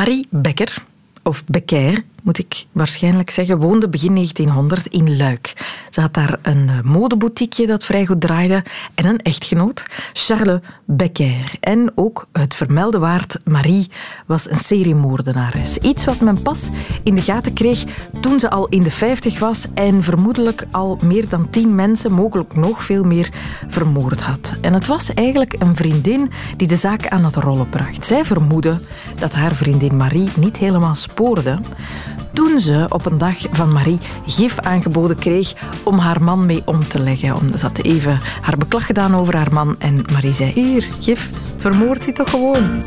[0.00, 0.72] Marie Becker,
[1.28, 5.52] of Becker, moet ik waarschijnlijk zeggen, woonde begin 1900 in Luik.
[5.90, 11.52] Ze had daar een eh, modeboutiekje dat vrij goed draaide en een echtgenoot, Charles Becker.
[11.60, 13.90] En ook het vermelde waard Marie
[14.26, 15.78] was een seriemoordenares.
[15.78, 16.68] Iets wat men pas
[17.02, 17.84] in de gaten kreeg
[18.20, 22.56] toen ze al in de 50 was en vermoedelijk al meer dan tien mensen, mogelijk
[22.56, 23.28] nog veel meer,
[23.68, 24.52] vermoord had.
[24.60, 28.06] En het was eigenlijk een vriendin die de zaak aan het rollen bracht.
[28.06, 28.80] Zij vermoedde
[29.18, 31.58] dat haar vriendin Marie niet helemaal spoorde
[32.32, 36.88] toen ze op een dag van Marie gif aangeboden kreeg om haar man mee om
[36.88, 37.58] te leggen.
[37.58, 42.04] Ze had even haar beklag gedaan over haar man en Marie zei, hier, gif, vermoord
[42.04, 42.82] die toch gewoon.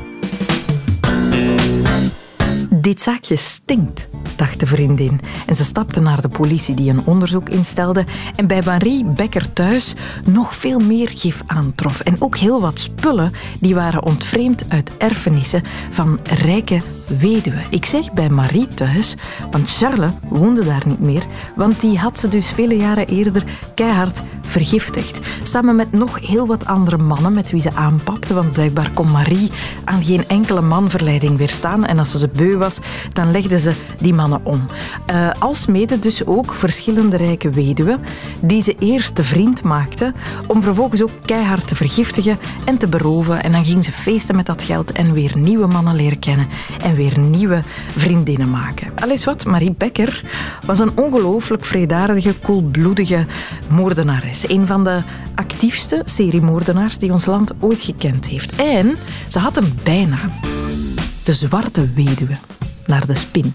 [2.69, 5.19] Dit zaakje stinkt dacht de vriendin.
[5.45, 8.05] En ze stapte naar de politie die een onderzoek instelde
[8.35, 11.99] en bij Marie Becker thuis nog veel meer gif aantrof.
[11.99, 16.81] En ook heel wat spullen die waren ontvreemd uit erfenissen van rijke
[17.19, 17.63] weduwen.
[17.69, 19.15] Ik zeg bij Marie thuis,
[19.51, 21.23] want Charles woonde daar niet meer,
[21.55, 23.43] want die had ze dus vele jaren eerder
[23.75, 25.19] keihard vergiftigd.
[25.43, 29.51] Samen met nog heel wat andere mannen met wie ze aanpapte, want blijkbaar kon Marie
[29.83, 31.85] aan geen enkele manverleiding weerstaan.
[31.85, 32.79] En als ze ze beu was,
[33.13, 34.67] dan legde ze die mannen om.
[35.11, 37.99] Uh, als mede dus ook verschillende rijke weduwen,
[38.41, 40.13] die ze eerst te vriend maakte,
[40.47, 43.43] om vervolgens ook keihard te vergiftigen en te beroven.
[43.43, 46.47] En dan ging ze feesten met dat geld en weer nieuwe mannen leren kennen
[46.83, 47.61] en weer nieuwe
[47.95, 48.91] vriendinnen maken.
[48.95, 50.23] Alles wat, Marie Becker
[50.65, 53.25] was een ongelooflijk vredaardige, koelbloedige
[53.69, 54.49] moordenares.
[54.49, 54.99] Een van de
[55.35, 58.55] actiefste seriemoordenaars die ons land ooit gekend heeft.
[58.55, 60.31] En ze had een bijnaam.
[61.23, 62.35] De Zwarte Weduwe.
[62.85, 63.53] Naar de spin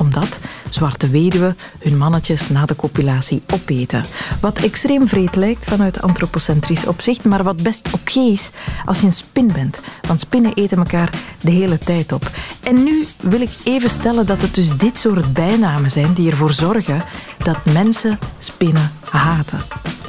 [0.00, 0.38] omdat
[0.70, 4.04] zwarte weduwen hun mannetjes na de copulatie opeten.
[4.40, 8.50] Wat extreem vreed lijkt vanuit antropocentrisch opzicht, maar wat best oké is
[8.84, 9.80] als je een spin bent.
[10.06, 12.30] Want spinnen eten elkaar de hele tijd op.
[12.62, 16.52] En nu wil ik even stellen dat het dus dit soort bijnamen zijn die ervoor
[16.52, 17.04] zorgen
[17.38, 19.60] dat mensen spinnen haten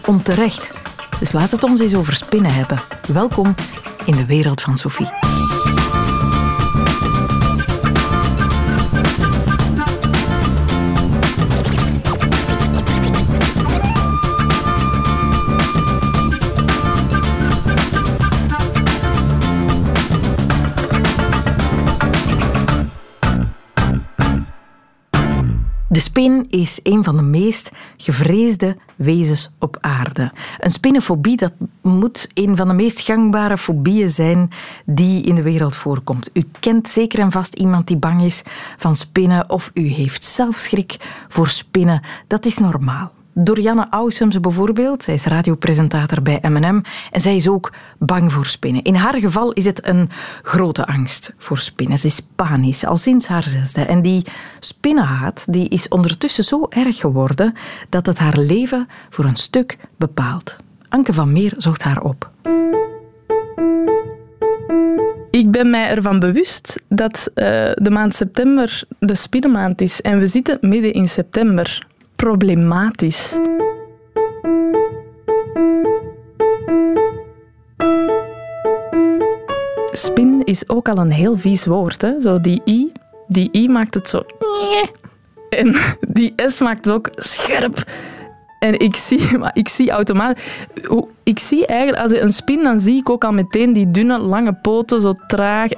[0.06, 0.72] onterecht.
[1.20, 2.80] Dus laat het ons eens over spinnen hebben.
[3.14, 3.56] Welkom
[4.06, 5.41] in de wereld van Sophie.
[25.92, 30.32] De spin is een van de meest gevreesde wezens op aarde.
[30.60, 34.50] Een spinnenfobie dat moet een van de meest gangbare fobieën zijn
[34.86, 36.30] die in de wereld voorkomt.
[36.34, 38.44] U kent zeker en vast iemand die bang is
[38.78, 40.98] van spinnen of u heeft zelf schrik
[41.28, 42.02] voor spinnen.
[42.28, 43.12] Dat is normaal.
[43.34, 45.04] Dorianne Ausums bijvoorbeeld.
[45.04, 46.82] Zij is radiopresentator bij M&M
[47.12, 48.84] en zij is ook bang voor spinnen.
[48.84, 50.10] In haar geval is het een
[50.42, 51.98] grote angst voor spinnen.
[51.98, 53.82] Ze is panisch, al sinds haar zesde.
[53.82, 54.26] En die
[54.60, 57.54] spinnenhaat die is ondertussen zo erg geworden
[57.90, 60.56] dat het haar leven voor een stuk bepaalt.
[60.90, 62.30] Anke van Meer zocht haar op.
[65.32, 70.02] Ik ben mij ervan bewust dat uh, de maand september de spinnenmaand is.
[70.02, 71.90] En we zitten midden in september
[72.22, 73.40] problematisch.
[79.92, 82.02] Spin is ook al een heel vies woord.
[82.02, 82.22] Hè?
[82.22, 82.92] Zo die i,
[83.28, 84.22] die i maakt het zo...
[85.50, 85.76] En
[86.08, 87.84] die s maakt het ook scherp.
[88.62, 90.44] En ik zie, maar ik zie automatisch...
[91.24, 94.20] Ik zie eigenlijk, als ik een spin, dan zie ik ook al meteen die dunne,
[94.20, 95.70] lange poten, zo traag.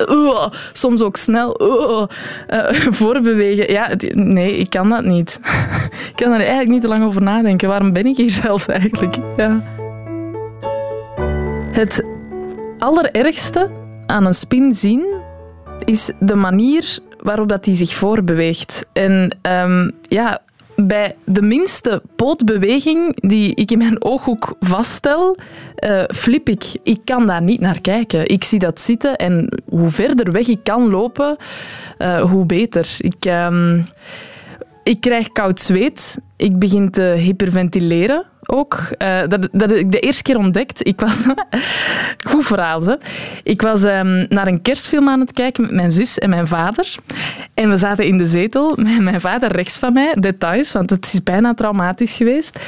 [0.71, 2.03] Soms ook snel uh,
[2.99, 3.71] voorbewegen.
[3.71, 5.39] Ja, nee, ik kan dat niet.
[6.09, 7.69] ik kan er eigenlijk niet te lang over nadenken.
[7.69, 9.15] Waarom ben ik hier zelfs eigenlijk?
[9.38, 9.63] Ja.
[11.71, 12.05] Het
[12.77, 13.69] allerergste
[14.05, 15.05] aan een spin zien
[15.85, 18.85] is de manier waarop dat die zich voorbeweegt.
[18.94, 20.41] En um, ja,
[20.75, 25.38] bij de minste pootbeweging die ik in mijn ooghoek vaststel,
[25.79, 26.63] uh, flip ik.
[26.84, 28.28] Ik kan daar niet naar kijken.
[28.28, 31.38] Ik zie dat zitten en hoe verder weg ik kan lopen,
[32.00, 32.95] uh, hoe beter.
[32.97, 33.80] Ik, uh,
[34.83, 36.19] ik krijg koud zweet.
[36.36, 38.80] Ik begin te hyperventileren ook.
[38.98, 40.88] Uh, dat, dat ik de eerste keer ontdekt.
[40.88, 41.25] Ik was...
[42.30, 42.98] Goed verhaal, ze.
[43.44, 46.95] Ik was um, naar een kerstfilm aan het kijken met mijn zus en mijn vader.
[47.54, 50.16] En we zaten in de zetel, met mijn vader rechts van mij.
[50.19, 52.60] Details, want het is bijna traumatisch geweest.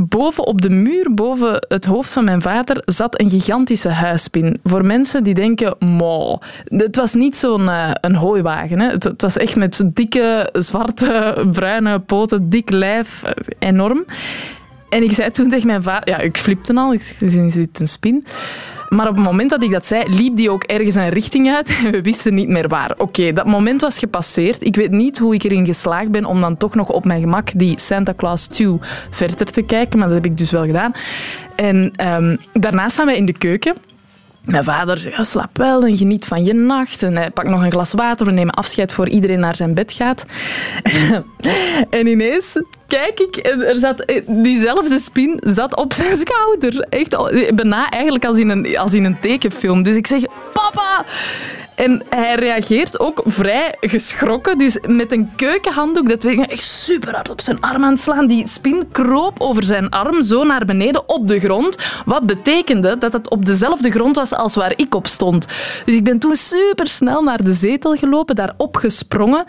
[0.00, 4.58] Boven op de muur, boven het hoofd van mijn vader, zat een gigantische huispin.
[4.64, 6.38] Voor mensen die denken, mo.
[6.64, 8.80] Het was niet zo'n uh, een hooiwagen.
[8.80, 8.90] Hè.
[8.90, 13.22] Het, het, was echt met dikke, zwarte, bruine poten, dik lijf,
[13.58, 14.04] enorm.
[14.88, 16.08] En ik zei toen tegen mijn vader...
[16.08, 18.26] Ja, ik flipte al, ik zit een spin.
[18.88, 21.68] Maar op het moment dat ik dat zei, liep die ook ergens een richting uit
[21.84, 22.94] en we wisten niet meer waar.
[22.96, 24.62] Oké, dat moment was gepasseerd.
[24.62, 27.48] Ik weet niet hoe ik erin geslaagd ben om dan toch nog op mijn gemak
[27.54, 28.78] die Santa Claus 2
[29.10, 30.92] verder te kijken, maar dat heb ik dus wel gedaan.
[31.56, 33.74] En um, daarna staan wij in de keuken.
[34.44, 37.02] Mijn vader zegt, ja, slaap wel en geniet van je nacht.
[37.02, 38.26] En hij pakt nog een glas water.
[38.26, 40.26] We nemen afscheid voor iedereen naar zijn bed gaat.
[41.90, 46.80] en ineens kijk ik en er zat, diezelfde spin zat op zijn schouder.
[46.80, 47.16] Echt,
[47.54, 49.82] bijna eigenlijk als in, een, als in een tekenfilm.
[49.82, 50.22] Dus ik zeg,
[50.52, 51.04] papa!
[51.76, 54.58] En hij reageert ook vrij geschrokken.
[54.58, 58.26] Dus met een keukenhanddoek, dat weet ik echt super hard op zijn arm aan slaan.
[58.26, 61.76] Die spin kroop over zijn arm zo naar beneden op de grond.
[62.04, 65.46] Wat betekende dat het op dezelfde grond was als waar ik op stond.
[65.84, 69.44] Dus ik ben toen super snel naar de zetel gelopen, daarop gesprongen.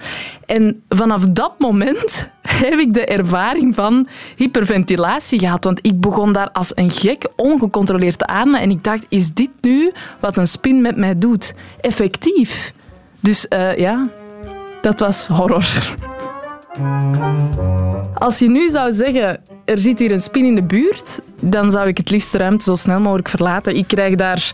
[0.45, 2.29] En vanaf dat moment
[2.65, 5.63] heb ik de ervaring van hyperventilatie gehad.
[5.63, 8.61] Want ik begon daar als een gek ongecontroleerd te ademen.
[8.61, 11.53] En ik dacht, is dit nu wat een spin met mij doet?
[11.81, 12.73] Effectief.
[13.19, 14.07] Dus uh, ja,
[14.81, 15.95] dat was horror.
[18.13, 21.87] Als je nu zou zeggen, er zit hier een spin in de buurt, dan zou
[21.87, 23.75] ik het liefst de ruimte zo snel mogelijk verlaten.
[23.75, 24.53] Ik, krijg daar,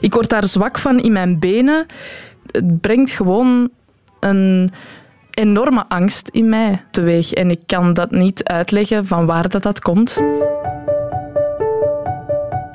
[0.00, 1.86] ik word daar zwak van in mijn benen.
[2.50, 3.70] Het brengt gewoon
[4.20, 4.70] een
[5.34, 7.32] enorme angst in mij teweeg.
[7.32, 10.14] En ik kan dat niet uitleggen van waar dat, dat komt.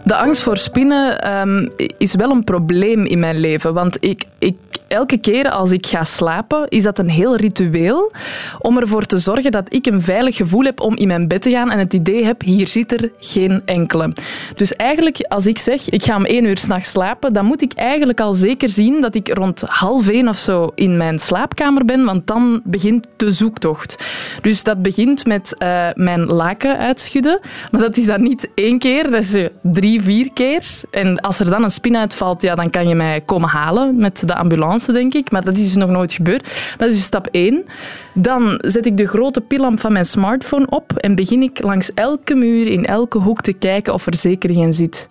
[0.04, 3.74] De angst voor spinnen um, is wel een probleem in mijn leven.
[3.74, 4.58] Want ik, ik
[4.88, 8.12] elke keer als ik ga slapen, is dat een heel ritueel
[8.60, 11.50] om ervoor te zorgen dat ik een veilig gevoel heb om in mijn bed te
[11.50, 14.14] gaan en het idee heb, hier zit er geen enkele.
[14.56, 17.74] Dus eigenlijk, als ik zeg, ik ga om één uur s'nachts slapen, dan moet ik
[17.74, 22.06] eigenlijk al zeker zien dat ik rond half één of zo in mijn slaapkamer ben,
[22.06, 24.06] want dan begint de zoektocht.
[24.42, 27.40] Dus dat begint met uh, mijn laken uitschudden,
[27.72, 30.64] maar dat is dan niet één keer, dat is eh, drie, vier keer.
[30.92, 34.28] En als er dan een spin uitvalt, ja, dan kan je mij komen halen met
[34.28, 35.32] de ambulance denk ik.
[35.32, 36.74] Maar dat is dus nog nooit gebeurd.
[36.78, 37.66] Dat is dus stap 1.
[38.14, 42.36] Dan zet ik de grote pillamp van mijn smartphone op en begin ik langs elke
[42.36, 45.08] muur, in elke hoek te kijken of er zeker geen zit.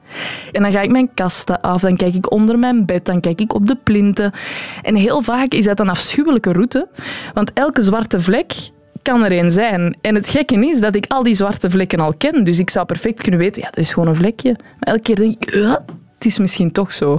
[0.52, 3.40] En dan ga ik mijn kasten af, dan kijk ik onder mijn bed, dan kijk
[3.40, 4.32] ik op de plinten.
[4.82, 6.88] En heel vaak is dat een afschuwelijke route,
[7.34, 8.52] want elke zwarte vlek
[9.02, 9.96] kan er een zijn.
[10.00, 12.44] En het gekke is dat ik al die zwarte vlekken al ken.
[12.44, 14.56] Dus ik zou perfect kunnen weten, ja, dat is gewoon een vlekje.
[14.58, 15.54] Maar elke keer denk ik,
[16.14, 17.18] het is misschien toch zo.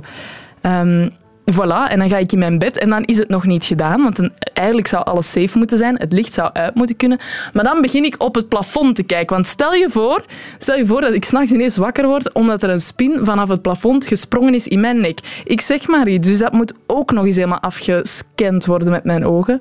[0.62, 1.10] Um,
[1.52, 4.02] Voilà, en dan ga ik in mijn bed en dan is het nog niet gedaan,
[4.04, 7.20] want dan, eigenlijk zou alles safe moeten zijn, het licht zou uit moeten kunnen.
[7.54, 10.26] Maar dan begin ik op het plafond te kijken, want stel je voor,
[10.58, 13.62] stel je voor dat ik s'nachts ineens wakker word omdat er een spin vanaf het
[13.62, 15.20] plafond gesprongen is in mijn nek.
[15.44, 19.26] Ik zeg maar iets, dus dat moet ook nog eens helemaal afgescand worden met mijn
[19.26, 19.60] ogen.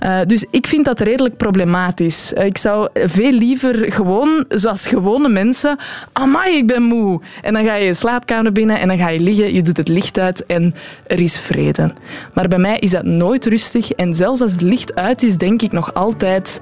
[0.00, 2.32] Uh, dus ik vind dat redelijk problematisch.
[2.32, 5.76] Uh, ik zou veel liever gewoon, zoals gewone mensen,
[6.12, 7.20] amai, ik ben moe.
[7.42, 9.88] En dan ga je je slaapkamer binnen en dan ga je liggen, je doet het
[9.88, 10.74] licht uit en
[11.10, 11.90] er is vrede.
[12.32, 15.62] Maar bij mij is dat nooit rustig en zelfs als het licht uit is, denk
[15.62, 16.60] ik nog altijd,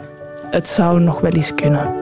[0.50, 1.94] het zou nog wel eens kunnen.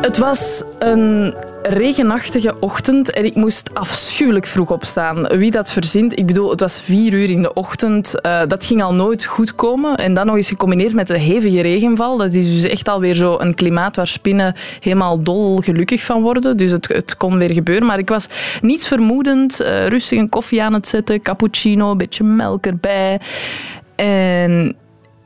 [0.00, 5.26] Het was een regenachtige ochtend en ik moest afschuwelijk vroeg opstaan.
[5.26, 8.14] Wie dat verzint, ik bedoel, het was vier uur in de ochtend.
[8.26, 9.96] Uh, dat ging al nooit goed komen.
[9.96, 12.16] En dan nog eens gecombineerd met de hevige regenval.
[12.16, 16.56] Dat is dus echt alweer zo een klimaat waar spinnen helemaal dol gelukkig van worden.
[16.56, 17.86] Dus het, het kon weer gebeuren.
[17.86, 18.26] Maar ik was
[18.60, 19.60] niets vermoedend.
[19.60, 23.20] Uh, rustig een koffie aan het zetten, cappuccino, een beetje melk erbij.
[23.96, 24.76] En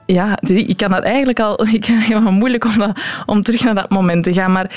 [0.07, 1.67] ja, ik kan dat eigenlijk al...
[1.73, 4.53] Ik moeilijk om, dat, om terug naar dat moment te gaan.
[4.53, 4.71] Maar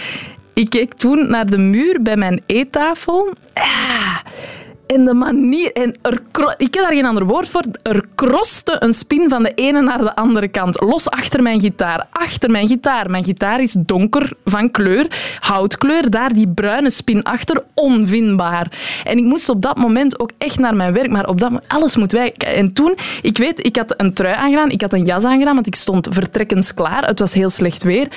[0.53, 3.33] ik keek toen naar de muur bij mijn eettafel.
[3.53, 4.17] Ah,
[4.95, 5.71] en de manier...
[5.71, 6.21] En er,
[6.57, 7.63] ik heb daar geen ander woord voor.
[7.81, 10.81] Er kroste een spin van de ene naar de andere kant.
[10.81, 12.07] Los achter mijn gitaar.
[12.11, 13.09] Achter mijn gitaar.
[13.09, 15.35] Mijn gitaar is donker van kleur.
[15.39, 16.09] Houtkleur.
[16.09, 17.63] Daar die bruine spin achter.
[17.73, 18.71] Onvindbaar.
[19.03, 21.09] En ik moest op dat moment ook echt naar mijn werk.
[21.09, 21.51] Maar op dat.
[21.67, 22.47] Alles moet wijken.
[22.47, 22.97] En toen...
[23.21, 24.69] Ik weet, ik had een trui aangedaan.
[24.69, 27.05] Ik had een jas aangedaan, want ik stond vertrekkens klaar.
[27.05, 28.07] Het was heel slecht weer.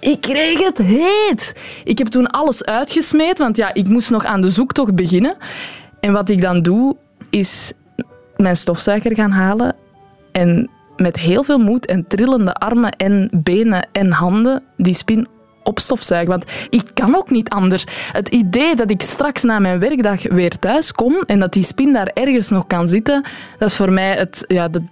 [0.00, 1.54] Ik kreeg het heet.
[1.84, 5.36] Ik heb toen alles uitgesmeed, want ja, ik moest nog aan de zoektocht beginnen.
[6.04, 6.96] En wat ik dan doe,
[7.30, 7.72] is
[8.36, 9.76] mijn stofzuiger gaan halen
[10.32, 15.28] en met heel veel moed en trillende armen en benen en handen die spin
[15.62, 16.30] opstofzuigen.
[16.30, 17.84] Want ik kan ook niet anders.
[18.12, 21.92] Het idee dat ik straks na mijn werkdag weer thuis kom en dat die spin
[21.92, 23.24] daar ergens nog kan zitten,
[23.58, 24.82] dat is voor mij het, ja, de,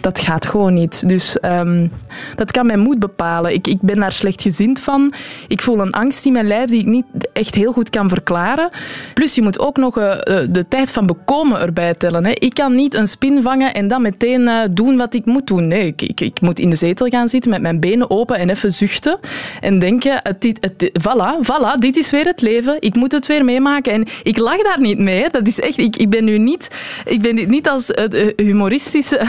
[0.00, 1.08] dat gaat gewoon niet.
[1.08, 1.90] Dus um,
[2.36, 3.52] dat kan mijn moed bepalen.
[3.52, 5.12] Ik, ik ben daar slechtgezind van.
[5.48, 8.70] Ik voel een angst in mijn lijf die ik niet echt heel goed kan verklaren.
[9.14, 10.14] Plus, je moet ook nog uh,
[10.50, 12.26] de tijd van bekomen erbij tellen.
[12.26, 12.30] Hè.
[12.30, 15.66] Ik kan niet een spin vangen en dan meteen uh, doen wat ik moet doen.
[15.66, 18.50] Nee, ik, ik, ik, moet in de zetel gaan zitten met mijn benen open en
[18.50, 19.18] even zuchten.
[19.60, 22.76] En denken, het, het, voilà, voilà, dit is weer het leven.
[22.80, 23.92] Ik moet het weer meemaken.
[23.92, 25.30] En ik lach daar niet mee.
[25.30, 26.68] Dat is echt, ik, ik ben nu niet,
[27.04, 29.26] ik ben niet als het humoristische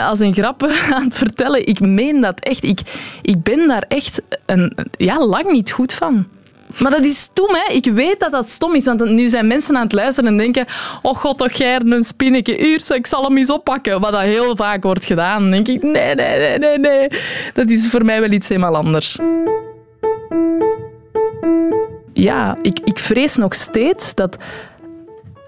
[0.00, 0.62] als een grap
[0.94, 1.66] aan het vertellen.
[1.66, 2.64] Ik meen dat echt.
[2.64, 2.80] Ik,
[3.22, 6.26] ik ben daar echt een, ja, lang niet goed van.
[6.78, 7.72] Maar dat is stom, hè?
[7.72, 10.66] Ik weet dat dat stom is, want nu zijn mensen aan het luisteren en denken
[11.02, 12.54] oh god, toch jij een spinnetje.
[12.54, 14.00] Hier, ik zal hem eens oppakken.
[14.00, 15.50] Wat dat heel vaak wordt gedaan.
[15.50, 17.08] Denk ik, nee, nee, nee, nee, nee.
[17.52, 19.18] Dat is voor mij wel iets helemaal anders.
[22.12, 24.36] Ja, ik, ik vrees nog steeds dat,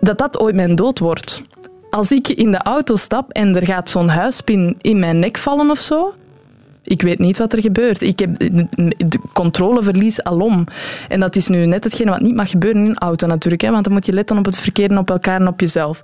[0.00, 1.42] dat dat ooit mijn dood wordt
[1.94, 5.70] als ik in de auto stap en er gaat zo'n huispin in mijn nek vallen
[5.70, 6.14] of zo,
[6.84, 8.02] ik weet niet wat er gebeurt.
[8.02, 10.64] Ik heb de controleverlies alom.
[11.08, 13.62] En dat is nu net hetgene wat niet mag gebeuren in een auto natuurlijk.
[13.62, 16.02] Hè, want dan moet je letten op het verkeer en op elkaar en op jezelf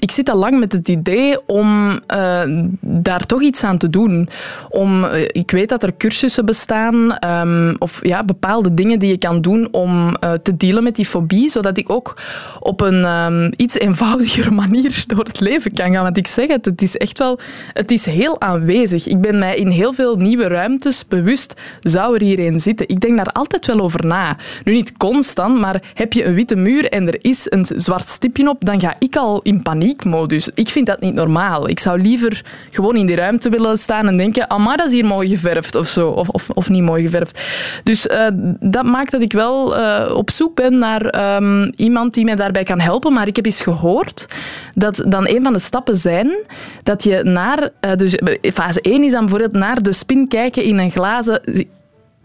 [0.00, 2.42] ik zit al lang met het idee om uh,
[2.80, 4.28] daar toch iets aan te doen.
[4.68, 9.18] Om, uh, ik weet dat er cursussen bestaan um, of ja, bepaalde dingen die je
[9.18, 12.16] kan doen om uh, te dealen met die fobie, zodat ik ook
[12.60, 16.02] op een um, iets eenvoudigere manier door het leven kan gaan.
[16.02, 17.38] Want ik zeg het, het is echt wel,
[17.72, 19.06] het is heel aanwezig.
[19.06, 22.88] Ik ben mij in heel veel nieuwe ruimtes bewust, zou er hier een zitten?
[22.88, 24.36] Ik denk daar altijd wel over na.
[24.64, 28.48] Nu niet constant, maar heb je een witte muur en er is een zwart stipje
[28.48, 30.50] op, dan ga ik al in paniek paniekmodus.
[30.54, 31.68] Ik vind dat niet normaal.
[31.68, 34.92] Ik zou liever gewoon in die ruimte willen staan en denken, ah, maar dat is
[34.92, 36.08] hier mooi geverfd of zo.
[36.08, 37.42] Of, of, of niet mooi geverfd.
[37.84, 38.26] Dus uh,
[38.60, 42.62] dat maakt dat ik wel uh, op zoek ben naar um, iemand die mij daarbij
[42.62, 43.12] kan helpen.
[43.12, 44.26] Maar ik heb eens gehoord
[44.74, 46.36] dat dan een van de stappen zijn
[46.82, 47.70] dat je naar...
[47.80, 48.18] Uh, dus
[48.52, 51.68] fase 1 is dan bijvoorbeeld naar de spin kijken in een glazen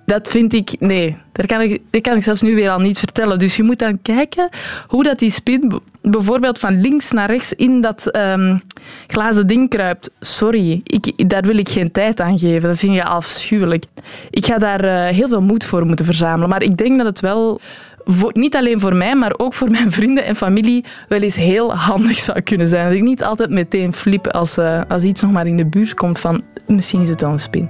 [0.06, 3.00] dat vind ik, nee, dat kan ik, dat kan ik zelfs nu weer al niet
[3.00, 3.40] vertellen.
[3.40, 4.50] Dus je moet dan kijken
[4.88, 8.62] hoe dat die spin bijvoorbeeld van links naar rechts in dat um,
[9.08, 10.12] glazen ding kruipt.
[10.20, 12.70] Sorry, ik, daar wil ik geen tijd aan geven.
[12.70, 13.84] Dat vind je afschuwelijk.
[14.30, 16.50] Ik ga daar uh, heel veel moed voor moeten verzamelen.
[16.50, 17.60] Maar ik denk dat het wel
[18.34, 22.16] niet alleen voor mij, maar ook voor mijn vrienden en familie wel eens heel handig
[22.16, 22.86] zou kunnen zijn.
[22.88, 25.94] Dat ik niet altijd meteen flip als, uh, als iets nog maar in de buurt
[25.94, 27.70] komt van misschien is het wel een spin.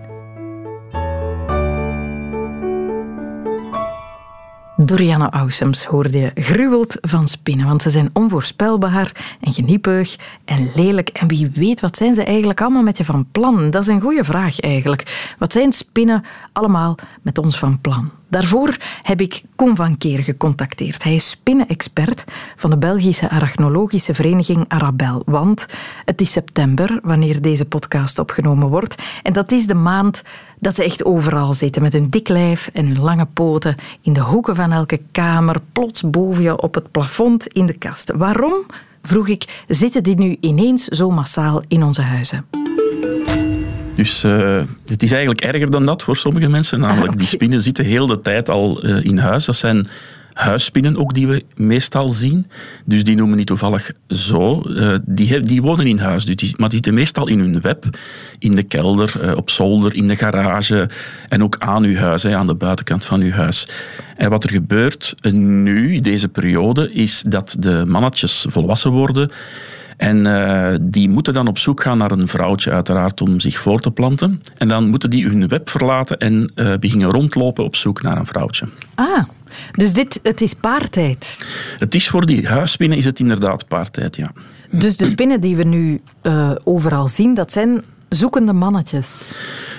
[4.78, 10.16] Dorianne Ausems hoorde je gruwelt van spinnen, want ze zijn onvoorspelbaar en geniepig
[10.46, 11.10] en lelijk.
[11.10, 13.70] En wie weet, wat zijn ze eigenlijk allemaal met je van plan?
[13.70, 15.34] Dat is een goede vraag eigenlijk.
[15.40, 16.24] Wat zijn spinnen
[16.54, 18.12] allemaal met ons van plan?
[18.28, 21.04] Daarvoor heb ik Koen van Keer gecontacteerd.
[21.04, 22.24] Hij is spinnenexpert
[22.56, 25.22] van de Belgische arachnologische vereniging Arabel.
[25.26, 25.66] Want
[26.06, 28.96] het is september wanneer deze podcast opgenomen wordt.
[29.24, 30.22] En dat is de maand
[30.60, 34.22] dat ze echt overal zitten met hun dik lijf en hun lange poten in de
[34.22, 38.12] hoeken van elke kamer, plots boven je op het plafond in de kast.
[38.12, 38.54] Waarom,
[39.02, 42.46] vroeg ik, zitten die nu ineens zo massaal in onze huizen?
[43.96, 46.80] Dus uh, het is eigenlijk erger dan dat voor sommige mensen.
[46.80, 49.46] Namelijk, ah, die spinnen zitten heel de tijd al uh, in huis.
[49.46, 49.88] Dat zijn
[50.34, 52.48] huisspinnen ook die we meestal zien.
[52.86, 54.64] Dus die noemen niet toevallig zo.
[54.66, 57.86] Uh, die, die wonen in huis, dus die, maar die zitten meestal in hun web.
[58.40, 60.90] In de kelder, op zolder, in de garage
[61.28, 63.68] en ook aan uw huis, hè, aan de buitenkant van uw huis.
[64.18, 69.32] En wat er gebeurt nu, deze periode, is dat de mannetjes volwassen worden
[69.98, 73.80] en uh, die moeten dan op zoek gaan naar een vrouwtje, uiteraard, om zich voor
[73.80, 74.42] te planten.
[74.58, 78.26] En dan moeten die hun web verlaten en uh, beginnen rondlopen op zoek naar een
[78.26, 78.68] vrouwtje.
[78.96, 79.24] Ah,
[79.72, 81.46] dus dit, het is paartijd?
[81.78, 84.32] Het is voor die huisspinnen is het inderdaad paartijd, ja.
[84.72, 89.32] Dus de spinnen die we nu uh, overal zien, dat zijn zoekende mannetjes?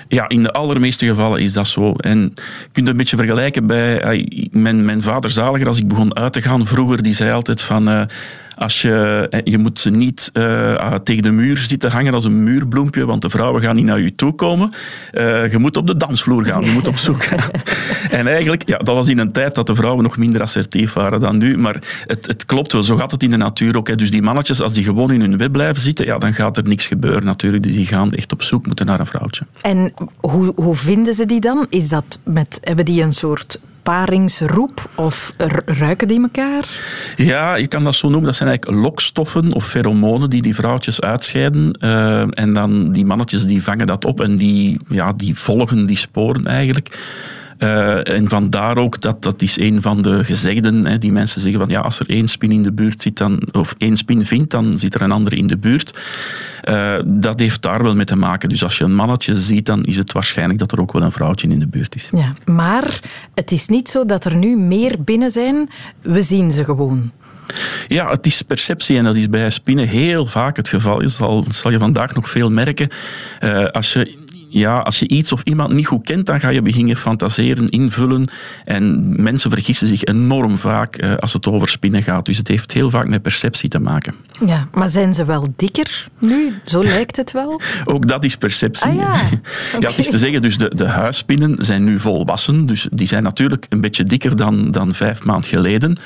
[0.09, 1.93] Ja, in de allermeeste gevallen is dat zo.
[1.93, 6.17] En je kunt het een beetje vergelijken bij mijn, mijn vader Zaliger, als ik begon
[6.17, 7.89] uit te gaan vroeger, die zei altijd van...
[7.89, 8.03] Uh,
[8.57, 12.45] als je, eh, je moet ze niet uh, tegen de muur zitten hangen als een
[12.45, 14.73] muurbloempje, want de vrouwen gaan niet naar je toe komen.
[15.15, 17.51] Uh, je moet op de dansvloer gaan, je moet op zoek gaan.
[18.21, 21.21] en eigenlijk, ja, dat was in een tijd dat de vrouwen nog minder assertief waren
[21.21, 23.89] dan nu, maar het, het klopt wel, zo gaat het in de natuur ook.
[23.89, 23.95] Hè.
[23.95, 26.69] Dus die mannetjes, als die gewoon in hun web blijven zitten, ja, dan gaat er
[26.69, 27.63] niks gebeuren natuurlijk.
[27.63, 29.47] Dus die gaan echt op zoek moeten naar een vrouwtje.
[29.61, 31.67] En hoe, hoe vinden ze die dan?
[31.69, 35.33] Is dat met, hebben die een soort paringsroep of
[35.67, 36.65] ruiken die elkaar?
[37.17, 38.27] Ja, je kan dat zo noemen.
[38.27, 41.79] Dat zijn eigenlijk lokstoffen of pheromonen die die vrouwtjes uitscheiden.
[41.81, 45.97] Uh, en dan die mannetjes die vangen dat op en die, ja, die volgen die
[45.97, 46.99] sporen eigenlijk.
[47.59, 50.87] Uh, en vandaar ook dat dat is een van de gezegden.
[50.87, 53.43] Hè, die mensen zeggen van ja, als er één spin in de buurt zit, dan,
[53.53, 56.01] of één spin vindt, dan zit er een andere in de buurt.
[56.69, 58.49] Uh, dat heeft daar wel mee te maken.
[58.49, 61.13] Dus als je een mannetje ziet, dan is het waarschijnlijk dat er ook wel een
[61.13, 62.09] vrouwtje in de buurt is.
[62.13, 63.01] Ja, maar
[63.35, 65.71] het is niet zo dat er nu meer binnen zijn.
[66.03, 67.13] We zien ze gewoon.
[67.89, 70.99] Ja, het is perceptie en dat is bij spinnen heel vaak het geval.
[70.99, 72.89] Dat zal, zal je vandaag nog veel merken.
[73.41, 74.26] Uh, als je
[74.57, 78.29] ja, als je iets of iemand niet goed kent, dan ga je beginnen fantaseren, invullen.
[78.65, 82.25] En mensen vergissen zich enorm vaak uh, als het over spinnen gaat.
[82.25, 84.15] Dus het heeft heel vaak met perceptie te maken.
[84.47, 86.55] Ja, maar zijn ze wel dikker nu?
[86.65, 87.61] Zo lijkt het wel.
[87.85, 88.87] Ook dat is perceptie.
[88.87, 89.15] Ah, ja.
[89.81, 92.67] ja, het is te zeggen, dus de, de huisspinnen zijn nu volwassen.
[92.67, 95.97] Dus die zijn natuurlijk een beetje dikker dan, dan vijf maanden geleden.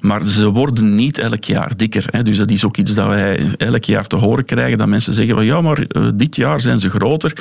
[0.00, 2.04] Maar ze worden niet elk jaar dikker.
[2.10, 2.22] Hè.
[2.22, 4.78] Dus dat is ook iets dat wij elk jaar te horen krijgen.
[4.78, 7.32] Dat mensen zeggen van ja, maar uh, dit jaar zijn ze groter.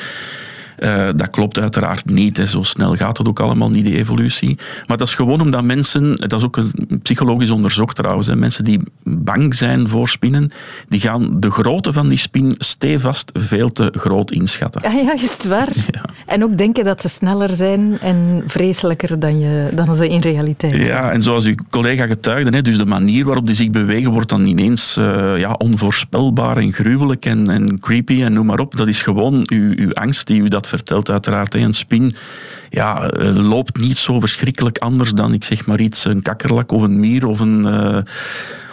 [0.79, 2.37] Uh, dat klopt uiteraard niet.
[2.37, 2.45] Hè.
[2.45, 4.57] Zo snel gaat het ook allemaal niet, die evolutie.
[4.87, 8.63] Maar dat is gewoon omdat mensen, dat is ook een psychologisch onderzocht trouwens, hè, mensen
[8.63, 10.51] die bang zijn voor spinnen,
[10.87, 14.81] die gaan de grootte van die spin stevast veel te groot inschatten.
[14.83, 15.69] Ja, ja is het waar?
[15.91, 16.01] Ja.
[16.25, 20.73] En ook denken dat ze sneller zijn en vreselijker dan, je, dan ze in realiteit
[20.73, 20.85] zijn.
[20.85, 24.29] Ja, en zoals uw collega getuigde, hè, dus de manier waarop die zich bewegen wordt
[24.29, 28.77] dan ineens uh, ja, onvoorspelbaar en gruwelijk en, en creepy en noem maar op.
[28.77, 31.53] Dat is gewoon uw, uw angst die u dat vertelt uiteraard.
[31.53, 32.15] Een spin
[32.69, 36.81] ja, eh, loopt niet zo verschrikkelijk anders dan, ik zeg maar iets, een kakkerlak of
[36.81, 37.97] een mier of een, uh,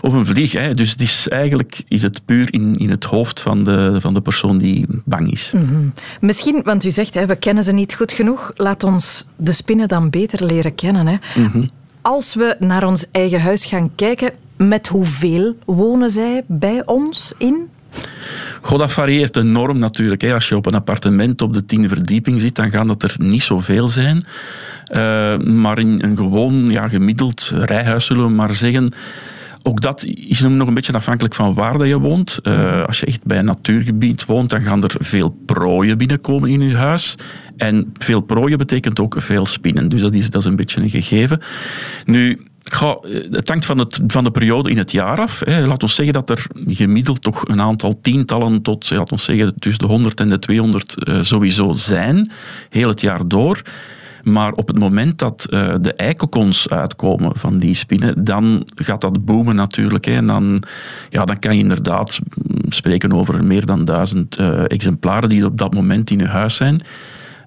[0.01, 0.53] of een vlieg.
[0.53, 0.75] Hè.
[0.75, 4.21] Dus het is, eigenlijk is het puur in, in het hoofd van de, van de
[4.21, 5.53] persoon die bang is.
[5.55, 5.93] Mm -hmm.
[6.21, 9.89] Misschien, want u zegt, hè, we kennen ze niet goed genoeg, laat ons de spinnen
[9.89, 11.07] dan beter leren kennen.
[11.07, 11.17] Hè.
[11.35, 11.69] Mm -hmm.
[12.01, 17.69] Als we naar ons eigen huis gaan kijken, met hoeveel wonen zij bij ons in?
[18.61, 20.25] Goh, dat varieert enorm natuurlijk.
[20.25, 23.43] Als je op een appartement op de tiende verdieping zit, dan gaan dat er niet
[23.43, 24.25] zoveel zijn.
[24.91, 28.93] Uh, maar in een gewoon ja, gemiddeld rijhuis, zullen we maar zeggen,
[29.63, 32.39] ook dat is nog een beetje afhankelijk van waar dat je woont.
[32.43, 36.61] Uh, als je echt bij een natuurgebied woont, dan gaan er veel prooien binnenkomen in
[36.61, 37.15] je huis.
[37.57, 39.89] En veel prooien betekent ook veel spinnen.
[39.89, 41.41] Dus dat is, dat is een beetje een gegeven.
[42.05, 45.41] Nu, Goh, het hangt van, het, van de periode in het jaar af.
[45.45, 45.67] Hè.
[45.67, 49.83] Laat ons zeggen dat er gemiddeld toch een aantal tientallen tot, laat ons zeggen, tussen
[49.83, 52.31] de 100 en de 200 uh, sowieso zijn,
[52.69, 53.63] heel het jaar door.
[54.23, 55.47] Maar op het moment dat
[55.81, 60.05] de eikokons uitkomen van die spinnen, dan gaat dat boomen natuurlijk.
[60.05, 60.13] Hè.
[60.13, 60.63] En dan,
[61.09, 62.19] ja, dan kan je inderdaad
[62.69, 66.83] spreken over meer dan duizend uh, exemplaren die op dat moment in je huis zijn.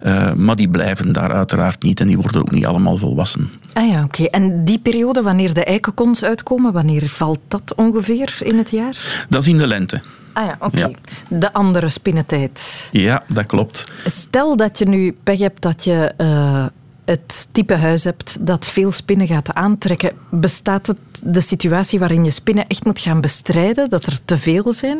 [0.06, 3.50] Uh, maar die blijven daar uiteraard niet en die worden ook niet allemaal volwassen.
[3.74, 4.22] Ah ja, oké.
[4.22, 4.42] Okay.
[4.42, 9.26] En die periode, wanneer de eikenkons uitkomen, wanneer valt dat ongeveer in het jaar?
[9.30, 10.02] Dat is in de lente.
[10.34, 10.66] Ah ja, oké.
[10.66, 10.90] Okay.
[10.90, 11.38] Ja.
[11.38, 12.90] De andere spinnentijd.
[12.92, 13.92] Ja, dat klopt.
[14.06, 16.66] Stel dat je nu pech hebt dat je uh,
[17.06, 20.12] het type huis hebt dat veel spinnen gaat aantrekken.
[20.32, 24.74] Bestaat het de situatie waarin je spinnen echt moet gaan bestrijden, dat er te veel
[24.74, 24.98] zijn?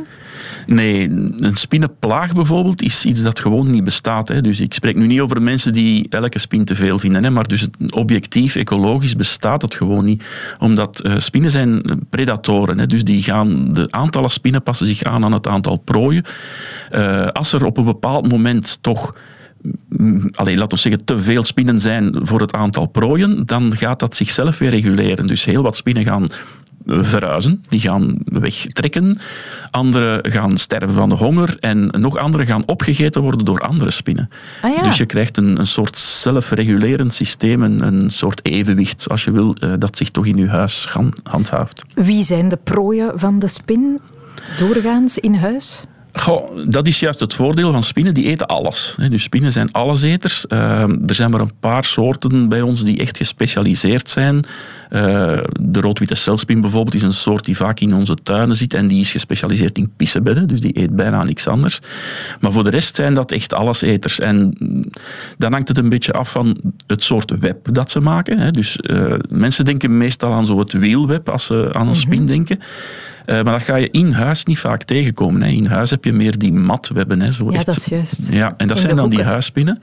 [0.66, 4.28] Nee, een spinnenplaag bijvoorbeeld is iets dat gewoon niet bestaat.
[4.28, 4.42] Hè.
[4.42, 7.24] Dus ik spreek nu niet over mensen die elke spin te veel vinden.
[7.24, 10.24] Hè, maar dus objectief, ecologisch bestaat het gewoon niet.
[10.60, 12.78] Omdat uh, spinnen zijn predatoren.
[12.78, 16.24] Hè, dus die gaan, de aantallen spinnen passen zich aan aan het aantal prooien.
[16.92, 19.14] Uh, als er op een bepaald moment toch
[20.32, 24.16] alleen laten we zeggen, te veel spinnen zijn voor het aantal prooien, dan gaat dat
[24.16, 25.28] zichzelf weer reguleren.
[25.28, 26.26] Dus heel wat spinnen gaan
[26.86, 29.20] verhuizen, die gaan wegtrekken.
[29.72, 34.30] Andere gaan sterven van de honger en nog andere gaan opgegeten worden door andere spinnen.
[34.62, 34.82] Ah, ja.
[34.82, 39.56] Dus je krijgt een, een soort zelfregulerend systeem, een, een soort evenwicht, als je wil,
[39.80, 41.84] dat zich toch in je huis gaan, handhaaft.
[41.94, 44.00] Wie zijn de prooien van de spin
[44.60, 45.84] doorgaans in huis?
[46.18, 48.96] Goh, dat is juist het voordeel van spinnen, die eten alles.
[49.10, 50.46] Dus spinnen zijn alleseters.
[50.50, 54.36] Uh, er zijn maar een paar soorten bij ons die echt gespecialiseerd zijn.
[54.36, 55.02] Uh,
[55.60, 59.02] de roodwitte celspin bijvoorbeeld is een soort die vaak in onze tuinen zit en die
[59.02, 61.80] is gespecialiseerd in pissebedden, dus die eet bijna niks anders.
[62.40, 64.20] Maar voor de rest zijn dat echt alleseters.
[64.20, 64.54] En
[65.38, 68.54] dan hangt het een beetje af van het soort web dat ze maken.
[68.54, 72.28] Dus uh, mensen denken meestal aan zo het wielweb als ze aan een spin mm
[72.28, 72.28] -hmm.
[72.28, 72.60] denken.
[73.26, 75.42] Uh, maar dat ga je in huis niet vaak tegenkomen.
[75.42, 75.50] Hè.
[75.50, 77.22] In huis heb je meer die matwebben.
[77.22, 77.66] Hè, zo ja, echt.
[77.66, 78.28] dat is juist.
[78.32, 79.20] Ja, en dat in zijn dan hoeken.
[79.20, 79.82] die huisspinnen.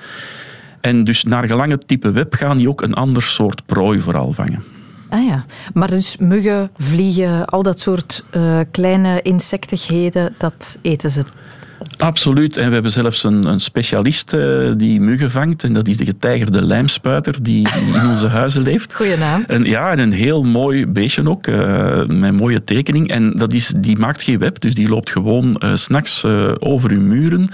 [0.81, 4.33] En dus naar gelang het type web gaan die ook een ander soort prooi vooral
[4.33, 4.63] vangen.
[5.09, 11.23] Ah ja, maar dus muggen, vliegen, al dat soort uh, kleine insectigheden, dat eten ze
[11.97, 12.57] Absoluut.
[12.57, 15.65] En we hebben zelfs een, een specialist uh, die muggen vangt.
[15.65, 18.95] En dat is de getijgerde lijmspuiter die in onze huizen leeft.
[18.95, 19.45] Goeie naam.
[19.47, 21.47] En, ja, en een heel mooi beestje ook.
[21.47, 23.09] Uh, met een mooie tekening.
[23.09, 26.25] En dat is, die maakt geen web, dus die loopt gewoon uh, s'nachts
[26.59, 27.49] over uw muren.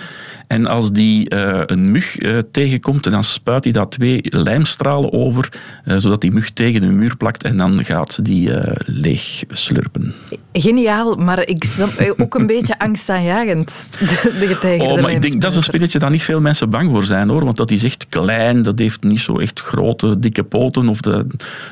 [0.49, 5.53] En als die uh, een mug uh, tegenkomt, dan spuit hij daar twee lijmstralen over,
[5.85, 8.51] uh, zodat die mug tegen de muur plakt en dan gaat ze die
[8.85, 10.15] leeg slurpen.
[10.53, 15.41] Geniaal, maar ik snap ook een beetje angstaanjagend, de, de getijgerde Oh, maar ik denk
[15.41, 17.45] dat is een spinnetje dat niet veel mensen bang voor zijn, hoor.
[17.45, 20.89] Want dat is echt klein, dat heeft niet zo echt grote, dikke poten.
[20.89, 21.27] Of de,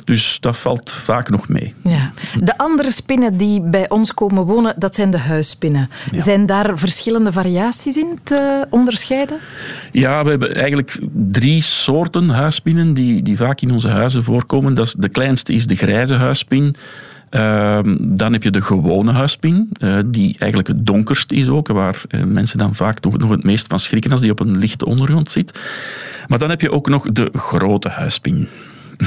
[0.04, 1.74] dus dat valt vaak nog mee.
[1.82, 2.12] Ja.
[2.40, 5.90] De andere spinnen die bij ons komen wonen, dat zijn de huisspinnen.
[6.10, 6.18] Ja.
[6.18, 9.38] Zijn daar verschillende variaties in te onderscheiden?
[9.92, 14.74] Ja, we hebben eigenlijk drie soorten huisspinnen die, die vaak in onze huizen voorkomen.
[14.74, 16.76] Dat is, de kleinste is de grijze huisspin.
[17.30, 22.02] Uh, dan heb je de gewone huispin, uh, die eigenlijk het donkerst is ook, waar
[22.08, 25.28] uh, mensen dan vaak nog het meest van schrikken als die op een lichte ondergrond
[25.28, 25.58] zit.
[26.28, 28.48] Maar dan heb je ook nog de grote huispin.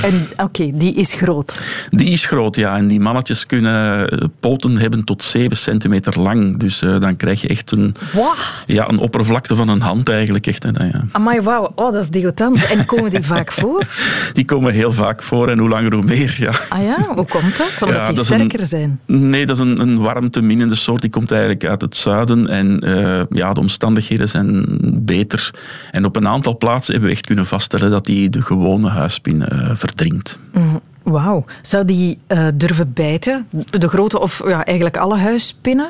[0.01, 1.61] En oké, die is groot.
[1.89, 2.77] Die is groot, ja.
[2.77, 6.59] En die mannetjes kunnen poten hebben tot 7 centimeter lang.
[6.59, 8.33] Dus uh, dan krijg je echt een, wow.
[8.65, 10.47] ja, een oppervlakte van een hand eigenlijk.
[10.47, 11.03] Echt, hè, ja.
[11.11, 11.71] Amai, wauw.
[11.75, 12.65] Oh, dat is degoutant.
[12.65, 13.87] En komen die vaak voor?
[14.33, 16.51] Die komen heel vaak voor en hoe langer hoe meer, ja.
[16.69, 17.13] Ah ja?
[17.15, 17.81] Hoe komt dat?
[17.81, 18.99] Omdat ja, die dat sterker een, zijn?
[19.05, 21.01] Nee, dat is een, een warmteminende soort.
[21.01, 22.47] Die komt eigenlijk uit het zuiden.
[22.47, 25.53] En uh, ja, de omstandigheden zijn beter.
[25.91, 29.45] En op een aantal plaatsen hebben we echt kunnen vaststellen dat die de gewone huispin
[29.53, 30.39] uh, verdringt.
[30.53, 31.45] Mm, Wauw.
[31.61, 33.47] Zou die uh, durven bijten?
[33.69, 35.89] De grote of ja, eigenlijk alle huisspinnen?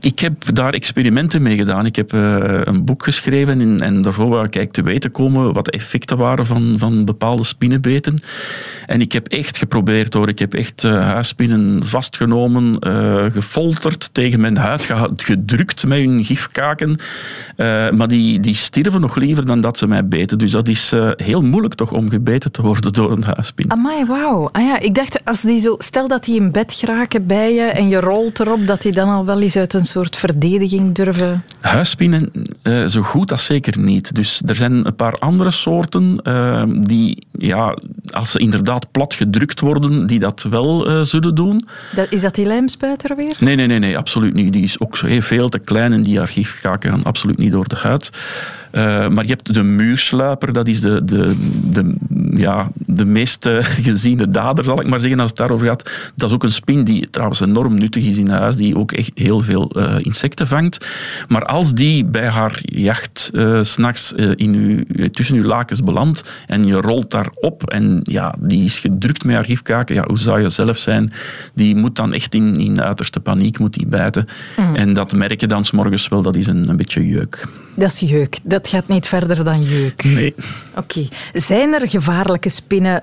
[0.00, 1.86] Ik heb daar experimenten mee gedaan.
[1.86, 5.64] Ik heb uh, een boek geschreven en, en daarvoor wou ik te weten komen wat
[5.64, 8.18] de effecten waren van, van bepaalde spinnenbeten.
[8.86, 10.28] En ik heb echt geprobeerd hoor.
[10.28, 16.98] Ik heb echt uh, huisspinnen vastgenomen, uh, gefolterd, tegen mijn huid gedrukt met hun gifkaken.
[17.96, 18.56] maar die, die
[18.98, 20.38] nog liever dan dat ze mij beten.
[20.38, 23.70] Dus dat is heel moeilijk toch om gebeten te worden door een huisspin.
[23.70, 24.48] Amai, wauw.
[24.52, 27.62] Ah ja, ik dacht, als die zo, stel dat die in bed geraken bij je
[27.62, 31.44] en je rolt erop, dat die dan al wel eens uit een soort verdediging durven?
[31.60, 34.14] Huisspinnen, uh, zo goed als zeker niet.
[34.14, 37.78] Dus er zijn een paar andere soorten uh, die, ja,
[38.10, 41.68] als ze inderdaad plat gedrukt worden, die dat wel uh, zullen doen.
[41.94, 43.36] Dat, is dat die lijmspuiter weer?
[43.38, 44.52] Nee, nee, nee, nee, absoluut niet.
[44.52, 47.76] Die is ook heel veel te klein en die archiefkaken gaan absoluut niet door de
[47.76, 48.10] huid.
[48.76, 51.36] Uh, maar je hebt de muursluiper, dat is de, de,
[51.70, 51.94] de,
[52.30, 53.56] ja, de meest uh,
[53.88, 55.90] geziene dader, zal ik maar zeggen, als het daarover gaat.
[56.14, 59.10] Dat is ook een spin die trouwens enorm nuttig is in huis, die ook echt
[59.14, 60.86] heel veel uh, insecten vangt.
[61.28, 63.30] Maar als die bij haar jacht
[63.62, 64.14] s'nachts
[65.10, 69.94] tussen uw lakens belandt en je rolt daarop en ja, die is gedrukt met archiefkaken,
[69.94, 71.12] ja, hoe zou je zelf zijn?
[71.54, 74.26] Die moet dan echt in, in uiterste paniek moet die bijten.
[74.56, 74.74] Mm.
[74.74, 77.46] En dat merk je dan s'morgens wel, dat is een, een beetje jeuk.
[77.74, 78.38] Dat is jeuk.
[78.42, 80.04] Dat gaat niet verder dan jeuk.
[80.04, 80.34] Nee.
[80.74, 80.78] Oké.
[80.78, 81.08] Okay.
[81.32, 83.02] Zijn er gevaarlijke spinnen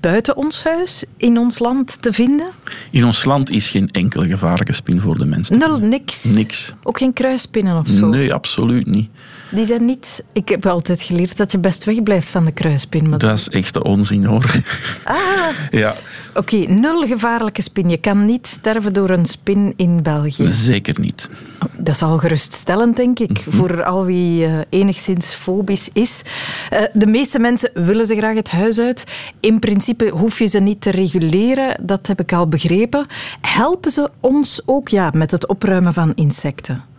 [0.00, 2.50] buiten ons huis, in ons land, te vinden?
[2.90, 5.58] In ons land is geen enkele gevaarlijke spin voor de mensen.
[5.58, 6.24] Nul, niks?
[6.24, 6.74] Niks.
[6.82, 8.08] Ook geen kruisspinnen of zo?
[8.08, 9.08] Nee, absoluut niet.
[9.50, 10.24] Die zijn niet...
[10.32, 13.08] Ik heb altijd geleerd dat je best wegblijft van de kruispin.
[13.08, 14.62] Maar dat is echte onzin, hoor.
[15.04, 15.18] Ah.
[15.70, 15.96] Ja.
[16.40, 17.88] Oké, okay, nul gevaarlijke spin.
[17.88, 20.50] Je kan niet sterven door een spin in België.
[20.50, 21.30] Zeker niet.
[21.76, 23.52] Dat is al geruststellend, denk ik, mm-hmm.
[23.52, 26.22] voor al wie uh, enigszins fobisch is.
[26.72, 29.04] Uh, de meeste mensen willen ze graag het huis uit.
[29.40, 33.06] In principe hoef je ze niet te reguleren, dat heb ik al begrepen.
[33.40, 36.89] Helpen ze ons ook ja, met het opruimen van insecten?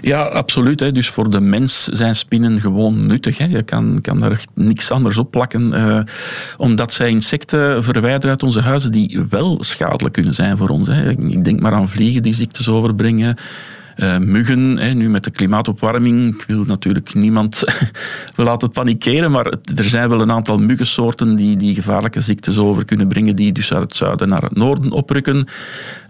[0.00, 0.80] Ja, absoluut.
[0.80, 0.92] Hè.
[0.92, 3.38] Dus voor de mens zijn spinnen gewoon nuttig.
[3.38, 3.44] Hè.
[3.44, 5.74] Je kan, kan daar niks anders op plakken.
[5.74, 6.00] Uh,
[6.56, 10.88] omdat zij insecten verwijderen uit onze huizen die wel schadelijk kunnen zijn voor ons.
[10.88, 11.10] Hè.
[11.10, 13.36] Ik denk maar aan vliegen die ziektes overbrengen.
[13.96, 16.34] Uh, muggen, hè, nu met de klimaatopwarming.
[16.34, 17.64] Ik wil natuurlijk niemand
[18.36, 23.08] laten panikeren, maar er zijn wel een aantal muggensoorten die, die gevaarlijke ziektes over kunnen
[23.08, 25.46] brengen, die dus uit het zuiden naar het noorden oprukken.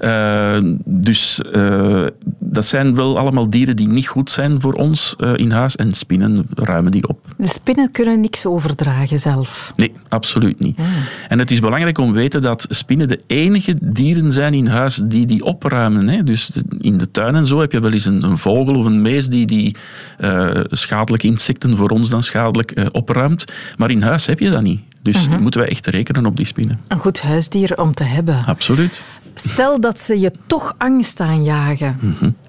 [0.00, 2.06] Uh, dus uh,
[2.38, 6.46] dat zijn wel allemaal dieren die niet goed zijn voor ons in huis en spinnen
[6.54, 7.18] ruimen die op.
[7.36, 9.72] De spinnen kunnen niks overdragen zelf?
[9.76, 10.76] Nee, absoluut niet.
[10.76, 10.86] Hmm.
[11.28, 15.02] En het is belangrijk om te weten dat spinnen de enige dieren zijn in huis
[15.06, 16.08] die die opruimen.
[16.08, 16.22] Hè.
[16.22, 19.02] Dus in de tuin en zo heb je wel eens een, een vogel of een
[19.02, 19.76] mees die, die
[20.20, 23.44] uh, schadelijke insecten, voor ons dan schadelijk, uh, opruimt.
[23.76, 24.80] Maar in huis heb je dat niet.
[25.02, 25.38] Dus uh-huh.
[25.40, 26.80] moeten wij echt rekenen op die spinnen.
[26.88, 28.44] Een goed huisdier om te hebben.
[28.46, 29.02] Absoluut.
[29.34, 31.98] Stel dat ze je toch angst aanjagen.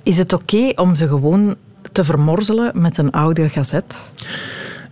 [0.04, 1.56] Is het oké okay om ze gewoon
[1.92, 3.96] te vermorzelen met een oude gazet?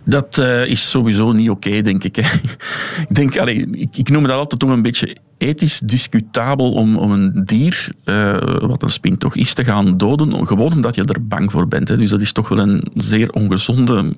[0.04, 2.16] Dat uh, is sowieso niet oké, okay, denk ik.
[3.08, 7.10] ik, denk, allee, ik, ik noem dat altijd toch een beetje ethisch discutabel om, om
[7.10, 11.26] een dier, uh, wat een spin toch is, te gaan doden, gewoon omdat je er
[11.26, 11.88] bang voor bent.
[11.88, 11.96] Hè.
[11.96, 14.14] Dus dat is toch wel een zeer ongezonde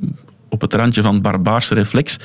[0.49, 2.17] op het randje van barbaarse reflex.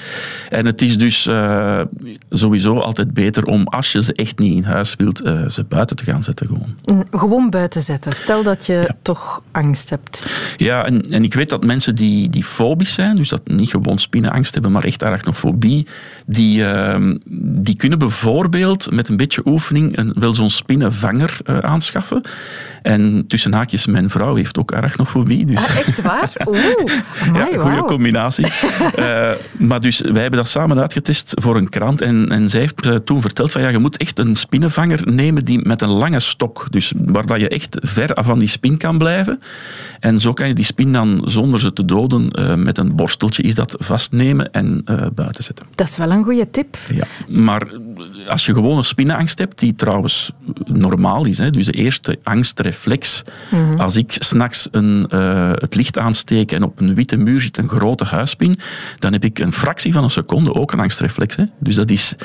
[0.49, 1.81] En het is dus uh,
[2.29, 5.95] sowieso altijd beter om, als je ze echt niet in huis wilt, uh, ze buiten
[5.95, 6.47] te gaan zetten.
[6.47, 8.13] Gewoon, mm, gewoon buiten zetten.
[8.13, 8.95] Stel dat je ja.
[9.01, 10.27] toch angst hebt.
[10.57, 13.99] Ja, en, en ik weet dat mensen die, die fobisch zijn, dus dat niet gewoon
[13.99, 15.87] spinnenangst hebben, maar echt arachnofobie,
[16.25, 22.21] die, uh, die kunnen bijvoorbeeld met een beetje oefening een, wel zo'n spinnenvanger uh, aanschaffen.
[22.81, 25.45] En tussen haakjes, mijn vrouw heeft ook arachnofobie.
[25.45, 25.57] Dus.
[25.57, 26.31] Ah, echt waar?
[26.47, 26.57] Oeh,
[27.21, 27.87] amai, ja, goede wow.
[27.87, 28.12] combinatie.
[28.15, 29.31] Uh,
[29.69, 32.01] maar dus wij hebben dat samen uitgetest voor een krant.
[32.01, 35.45] En, en zij heeft uh, toen verteld van ja, je moet echt een spinnenvanger nemen
[35.45, 36.67] die met een lange stok.
[36.69, 39.41] Dus waar dat je echt ver van die spin kan blijven.
[39.99, 43.43] En zo kan je die spin dan zonder ze te doden uh, met een borsteltje
[43.43, 44.83] is dat vastnemen en
[45.15, 45.65] buiten zetten.
[45.75, 46.77] Dat is wel een goede tip.
[46.93, 47.67] Ja, maar
[48.27, 50.31] als je gewoon een spinnenangst hebt, die trouwens
[50.65, 53.79] normaal is, hè, dus de eerste angstreflex, mm-hmm.
[53.79, 58.02] als ik s'nachts uh, het licht aansteek en op een witte muur zit een grote
[58.05, 58.55] huispin,
[58.99, 61.35] dan heb ik een fractie van een seconde ook een angstreflex.
[61.35, 61.43] Hè.
[61.59, 62.15] Dus dat is...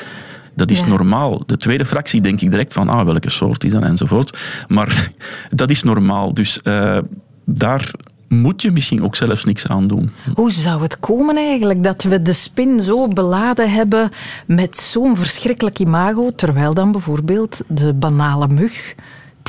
[0.55, 0.87] Dat is ja.
[0.87, 1.43] normaal.
[1.45, 4.37] De tweede fractie denk ik direct van ah, welke soort is dat enzovoort.
[4.67, 5.09] Maar
[5.49, 6.33] dat is normaal.
[6.33, 6.97] Dus uh,
[7.45, 7.91] daar
[8.29, 10.09] moet je misschien ook zelfs niks aan doen.
[10.33, 14.11] Hoe zou het komen eigenlijk dat we de spin zo beladen hebben
[14.45, 18.95] met zo'n verschrikkelijk imago, terwijl dan bijvoorbeeld de banale mug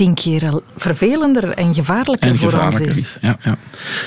[0.01, 3.19] tien keer vervelender en gevaarlijker, en voor ons is.
[3.21, 3.57] Ja, ja.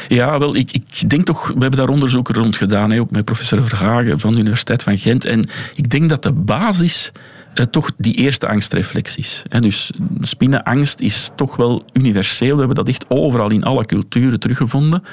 [0.08, 3.26] ja wel, ik, ik denk toch, we hebben daar onderzoeken rond gedaan, hè, ook met
[3.26, 5.26] professor Verhagen van de Universiteit van Gent.
[5.26, 7.12] En ik denk dat de basis
[7.56, 9.44] uh, toch die eerste angstreflex is.
[9.50, 9.60] Hè.
[9.60, 12.54] Dus spinnenangst is toch wel universeel.
[12.54, 15.04] We hebben dat echt overal in alle culturen teruggevonden.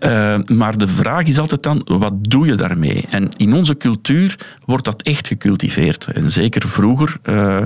[0.00, 3.06] Uh, maar de vraag is altijd dan, wat doe je daarmee?
[3.10, 6.06] En in onze cultuur wordt dat echt gecultiveerd.
[6.06, 7.16] En zeker vroeger...
[7.24, 7.62] Uh,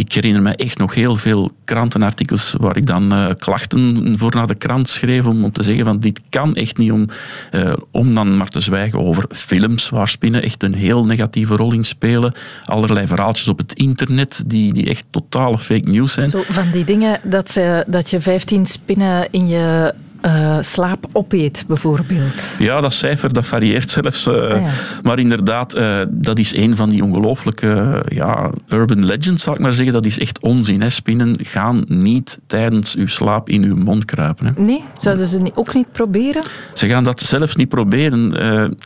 [0.00, 4.46] ik herinner me echt nog heel veel krantenartikels waar ik dan uh, klachten voor naar
[4.46, 7.08] de krant schreef om, om te zeggen van dit kan echt niet om,
[7.52, 11.72] uh, om dan maar te zwijgen over films waar spinnen echt een heel negatieve rol
[11.72, 12.34] in spelen.
[12.64, 16.28] Allerlei verhaaltjes op het internet die, die echt totale fake news zijn.
[16.28, 19.94] Zo van die dingen dat, ze, dat je 15 spinnen in je
[20.26, 22.54] uh, slaap opeet, bijvoorbeeld.
[22.58, 24.26] Ja, dat cijfer dat varieert zelfs.
[24.26, 24.70] Uh, ah, ja.
[25.02, 29.72] Maar inderdaad, uh, dat is een van die ongelooflijke ja, urban legends, zal ik maar
[29.72, 29.92] zeggen.
[29.92, 30.80] Dat is echt onzin.
[30.80, 30.90] Hè.
[30.90, 34.46] Spinnen gaan niet tijdens uw slaap in uw mond kruipen.
[34.46, 34.62] Hè.
[34.62, 36.42] Nee, zouden ze ook niet proberen?
[36.74, 38.36] Ze gaan dat zelfs niet proberen.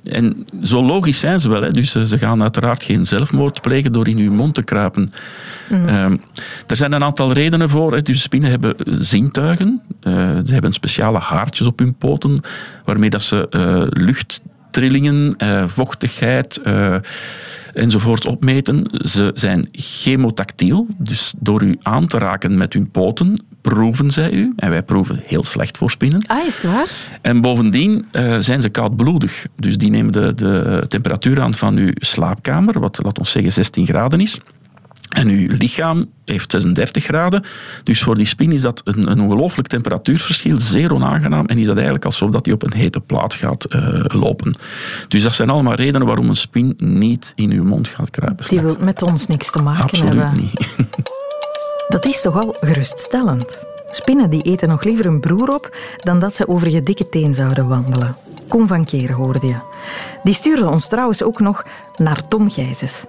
[0.04, 1.62] en zo logisch zijn ze wel.
[1.62, 1.70] Hè.
[1.70, 5.10] Dus ze gaan uiteraard geen zelfmoord plegen door in uw mond te kruipen.
[5.68, 6.20] Mm.
[6.66, 7.94] er zijn een aantal redenen voor.
[7.94, 8.02] Hè.
[8.02, 9.82] Dus spinnen hebben zintuigen.
[10.02, 12.40] ze hebben een speciale haartjes op hun poten,
[12.84, 16.94] waarmee dat ze uh, luchttrillingen, uh, vochtigheid uh,
[17.74, 18.84] enzovoort opmeten.
[18.90, 23.34] Ze zijn chemotactiel, dus door u aan te raken met hun poten
[23.70, 24.52] proeven zij u.
[24.56, 26.22] En wij proeven heel slecht voor spinnen.
[26.26, 26.90] Ah, is het waar?
[27.20, 29.46] En bovendien uh, zijn ze koudbloedig.
[29.56, 33.86] Dus die nemen de, de temperatuur aan van uw slaapkamer, wat laat ons zeggen 16
[33.86, 34.40] graden is.
[35.08, 37.44] En uw lichaam heeft 36 graden.
[37.82, 41.46] Dus voor die spin is dat een, een ongelooflijk temperatuurverschil, zeer onaangenaam.
[41.46, 44.54] En is dat eigenlijk alsof dat hij op een hete plaat gaat uh, lopen.
[45.08, 48.48] Dus dat zijn allemaal redenen waarom een spin niet in uw mond gaat kruipen.
[48.48, 50.32] Die wil met ons niks te maken Absoluut hebben.
[50.34, 50.76] niet.
[51.88, 53.64] Dat is toch al geruststellend.
[53.90, 57.34] Spinnen die eten nog liever hun broer op dan dat ze over je dikke teen
[57.34, 58.16] zouden wandelen.
[58.48, 59.56] Kom van Keer hoorde je.
[60.22, 61.64] Die stuurde ons trouwens ook nog
[61.96, 63.04] naar Tom Gijzes.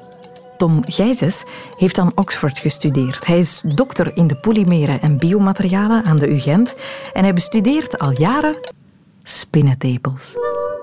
[0.57, 1.45] Tom Gijzes
[1.77, 3.27] heeft aan Oxford gestudeerd.
[3.27, 6.75] Hij is dokter in de polymeren en biomaterialen aan de UGent
[7.13, 8.57] en hij bestudeert al jaren
[9.23, 10.37] spinnentepels.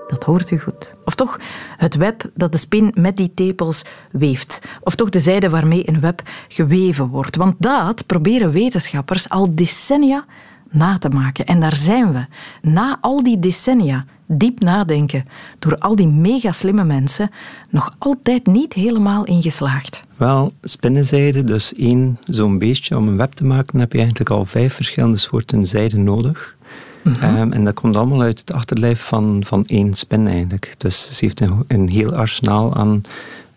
[0.07, 0.95] Dat hoort u goed.
[1.05, 1.39] Of toch
[1.77, 3.81] het web dat de spin met die tepels
[4.11, 4.61] weeft.
[4.81, 7.35] Of toch de zijde waarmee een web geweven wordt.
[7.35, 10.25] Want dat proberen wetenschappers al decennia
[10.69, 11.45] na te maken.
[11.45, 12.25] En daar zijn we.
[12.61, 14.05] Na al die decennia
[14.37, 15.25] diep nadenken
[15.59, 17.29] door al die mega slimme mensen
[17.69, 20.03] nog altijd niet helemaal ingeslaagd.
[20.17, 24.45] Wel, spinnenzijde, dus één zo'n beestje om een web te maken, heb je eigenlijk al
[24.45, 26.55] vijf verschillende soorten zijde nodig.
[27.01, 27.37] Mm -hmm.
[27.37, 30.75] um, en dat komt allemaal uit het achterlijf van, van één spin eigenlijk.
[30.77, 33.01] Dus ze heeft een, een heel arsenaal aan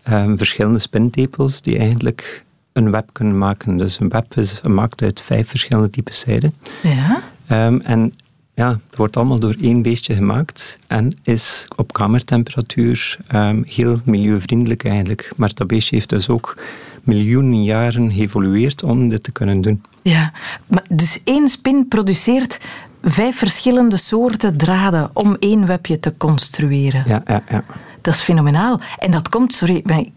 [0.09, 3.77] um, verschillende spintepels die eigenlijk een web kunnen maken.
[3.77, 6.51] Dus een web is gemaakt uit vijf verschillende types zijde.
[6.83, 7.21] Ja.
[7.67, 8.13] Um, en
[8.57, 14.83] ja, het wordt allemaal door één beestje gemaakt en is op kamertemperatuur um, heel milieuvriendelijk
[14.85, 15.31] eigenlijk.
[15.35, 16.57] Maar dat beestje heeft dus ook
[17.03, 19.81] miljoenen jaren geëvolueerd om dit te kunnen doen.
[20.01, 20.31] Ja,
[20.67, 22.59] maar dus één spin produceert
[23.03, 27.03] vijf verschillende soorten draden om één webje te construeren.
[27.07, 27.63] Ja, ja, ja.
[28.01, 28.79] Dat is fenomenaal.
[28.97, 30.11] En dat komt, sorry, ik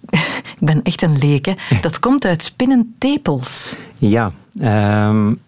[0.59, 1.55] ben echt een leek, hè.
[1.81, 3.77] dat komt uit spinnentepels.
[3.99, 5.41] Ja, um,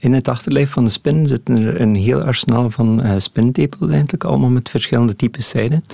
[0.00, 4.24] in het achterlijf van de spin zit er een heel arsenaal van uh, spintepels eigenlijk,
[4.24, 5.84] allemaal met verschillende types zijden.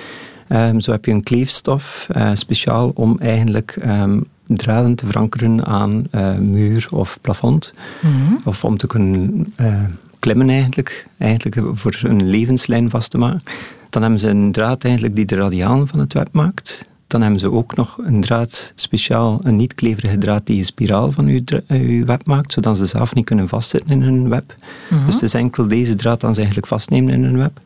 [0.48, 6.04] Um, zo heb je een kleefstof, uh, speciaal om eigenlijk um, draden te verankeren aan
[6.12, 7.72] uh, muur of plafond.
[8.02, 8.40] Mm -hmm.
[8.44, 9.54] Of om te kunnen
[10.18, 13.42] klimmen eigenlijk, eigenlijk voor een levenslijn vast te maken.
[13.90, 16.88] Dan hebben ze een draad eigenlijk die de radialen van het web maakt.
[17.06, 21.26] Dan hebben ze ook nog een draad, speciaal een niet-kleverige draad die een spiraal van
[21.26, 24.54] uw, uw web maakt, zodat ze zelf niet kunnen vastzitten in hun web.
[24.90, 25.04] Mhm.
[25.04, 27.60] Dus het is enkel deze draad dan ze eigenlijk vastnemen in hun web.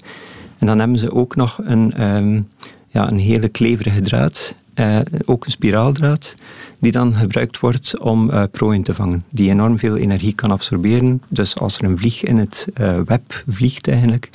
[0.59, 2.49] En dan hebben ze ook nog een, um,
[2.89, 6.35] ja, een hele kleverige draad, uh, ook een spiraaldraad,
[6.79, 11.23] die dan gebruikt wordt om uh, prooien te vangen, die enorm veel energie kan absorberen.
[11.29, 12.69] Dus als er een vlieg in het
[13.05, 14.31] web vliegt eigenlijk,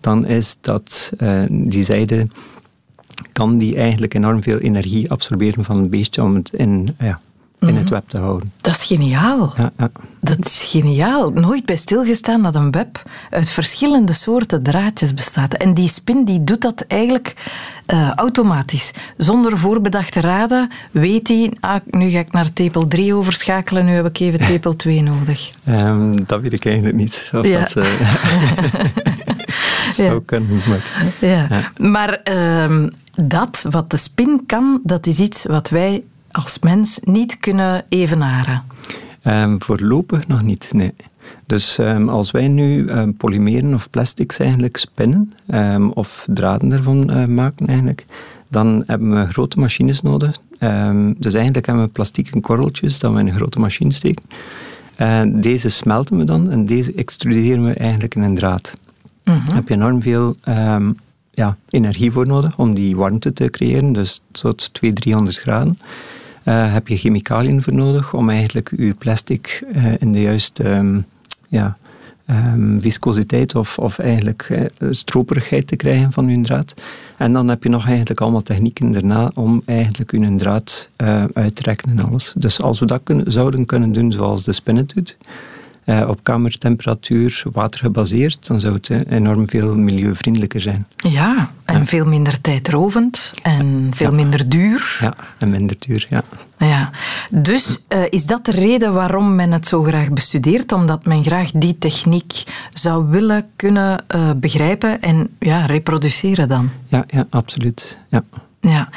[0.00, 1.12] dan is dat
[1.48, 2.26] die zijde
[3.32, 7.18] kan die eigenlijk enorm veel energie absorberen van het beestje om het in, ja,
[7.68, 7.92] in het mhm.
[7.92, 8.52] web te houden.
[8.60, 9.52] Dat is geniaal.
[9.56, 9.90] Ja, ja.
[10.20, 11.30] Dat is geniaal.
[11.30, 15.54] Nooit bij stilgestaan dat een web uit verschillende soorten draadjes bestaat.
[15.54, 17.34] En die spin die doet dat eigenlijk
[17.86, 18.92] uh, automatisch.
[19.16, 24.06] Zonder voorbedachte raden weet hij, ah, nu ga ik naar tepel 3 overschakelen, nu heb
[24.06, 25.50] ik even tepel 2 nodig.
[25.68, 27.30] Um, dat weet ik eigenlijk niet.
[27.32, 27.60] Of ja.
[27.60, 27.84] dat, uh,
[30.08, 30.60] zou kunnen.
[30.68, 31.70] Maar, ja.
[31.76, 32.20] maar
[32.64, 37.84] um, dat wat de spin kan, dat is iets wat wij als mens niet kunnen
[37.88, 38.62] evenaren.
[39.24, 40.92] Um, voorlopig nog niet, nee.
[41.46, 45.32] Dus um, als wij nu um, polymeren of plastics eigenlijk spinnen,
[45.94, 48.06] of draden ervan uh, maken eigenlijk,
[48.48, 50.38] dan hebben we grote machines nodig.
[51.16, 54.24] dus eigenlijk hebben we plastieke korreltjes dat we in een grote machine steken.
[54.98, 58.76] Uh, deze smelten we dan en deze extruderen we eigenlijk in een draad.
[59.22, 60.36] Daar heb je enorm veel
[61.34, 65.78] ja, energie voor nodig om die warmte te creëren, dus tot 200, 300 graden.
[66.44, 71.04] Uh, heb je chemicaliën voor nodig om eigenlijk je plastic uh, in de juiste um,
[71.48, 71.76] ja,
[72.26, 76.74] um, viscositeit of, of eigenlijk uh, stroperigheid te krijgen van je draad.
[77.16, 80.88] En dan heb je nog eigenlijk allemaal technieken daarna om eigenlijk je draad
[81.32, 82.34] uit te trekken en alles.
[82.36, 85.16] Dus als we dat zouden kunnen doen zoals de spinnet doet,
[85.84, 90.86] uh, op kamertemperatuur watergebaseerd, dan zou het enorm veel milieuvriendelijker zijn.
[90.96, 94.98] Ja, en veel minder tijdrovend en veel minder duur.
[95.00, 96.22] Ja, en minder duur, ja.
[96.58, 96.90] Ja,
[97.30, 100.72] dus uh, is dat de reden waarom men het zo graag bestudeert?
[100.72, 106.70] Omdat men graag die techniek zou willen kunnen uh, begrijpen en ja, reproduceren dan?
[106.88, 107.98] Ja, ja absoluut.
[108.10, 108.24] Ja.
[108.60, 108.88] Ja,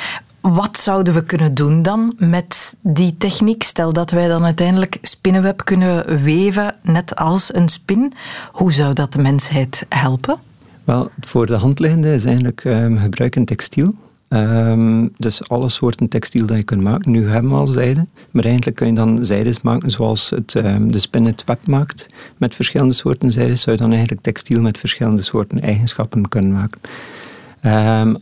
[0.54, 3.64] wat zouden we kunnen doen dan met die techniek?
[3.64, 8.14] Stel dat wij dan uiteindelijk spinnenweb kunnen weven, net als een spin.
[8.52, 10.38] Hoe zou dat de mensheid helpen?
[10.84, 13.94] Wel, voor de hand liggende is eigenlijk um, gebruiken textiel.
[14.30, 17.12] Um, dus alle soorten textiel dat je kunt maken.
[17.12, 20.92] Nu hebben we al zijde, maar eigenlijk kun je dan zijdes maken zoals het, um,
[20.92, 22.06] de spin het web maakt.
[22.38, 26.82] Met verschillende soorten zijdes zou je dan eigenlijk textiel met verschillende soorten eigenschappen kunnen maken.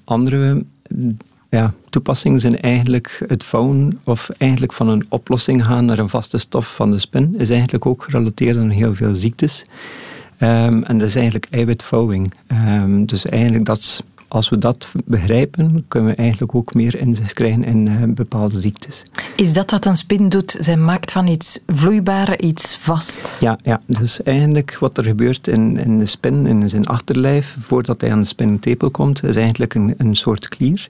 [0.04, 0.66] Andere
[1.54, 6.38] ja, toepassingen zijn eigenlijk het vouwen of eigenlijk van een oplossing gaan naar een vaste
[6.38, 9.66] stof van de spin, is eigenlijk ook gerelateerd aan heel veel ziektes.
[10.40, 12.34] Um, en dat is eigenlijk eiwitvouwing.
[12.52, 17.64] Um, dus eigenlijk dat als we dat begrijpen, kunnen we eigenlijk ook meer inzicht krijgen
[17.64, 19.04] in uh, bepaalde ziektes.
[19.36, 20.58] Is dat wat een spin doet?
[20.60, 23.38] Zij maakt van iets vloeibaar iets vast?
[23.40, 23.82] Ja, ja.
[23.88, 28.22] dus eigenlijk wat er gebeurt in, in de spin, in zijn achterlijf, voordat hij aan
[28.22, 30.86] de spinnentepel komt, is eigenlijk een, een soort klier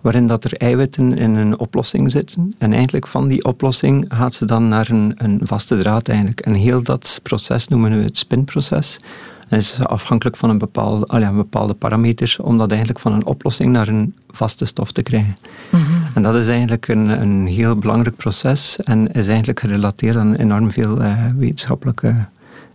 [0.00, 2.54] waarin dat er eiwitten in een oplossing zitten.
[2.58, 6.40] En eigenlijk van die oplossing gaat ze dan naar een, een vaste draad eigenlijk.
[6.40, 9.00] En heel dat proces noemen we het spinproces.
[9.48, 13.72] En is afhankelijk van een bepaalde, een bepaalde parameter om dat eigenlijk van een oplossing
[13.72, 15.36] naar een vaste stof te krijgen.
[15.70, 16.02] Mm -hmm.
[16.14, 20.70] En dat is eigenlijk een, een heel belangrijk proces en is eigenlijk gerelateerd aan enorm
[20.70, 22.14] veel uh, wetenschappelijke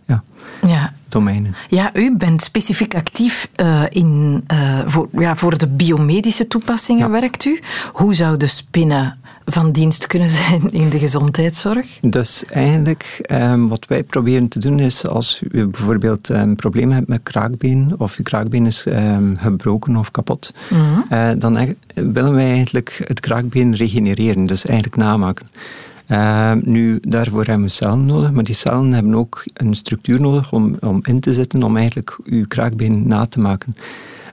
[0.06, 0.22] ja,
[0.62, 0.92] ja.
[1.08, 1.54] domeinen.
[1.68, 7.20] Ja, u bent specifiek actief uh, in, uh, voor, ja, voor de biomedische toepassingen, ja.
[7.20, 7.60] werkt u.
[7.92, 9.18] Hoe zou de spinnen
[9.52, 11.98] van dienst kunnen zijn in de gezondheidszorg?
[12.00, 17.08] Dus eigenlijk um, wat wij proberen te doen is als u bijvoorbeeld een probleem hebt
[17.08, 21.04] met kraakbeen of je kraakbeen is um, gebroken of kapot, mm -hmm.
[21.12, 25.46] uh, dan willen wij eigenlijk het kraakbeen regenereren, dus eigenlijk namaken.
[26.10, 30.52] Uh, nu, daarvoor hebben we cellen nodig, maar die cellen hebben ook een structuur nodig
[30.52, 33.76] om, om in te zetten om eigenlijk uw kraakbeen na te maken.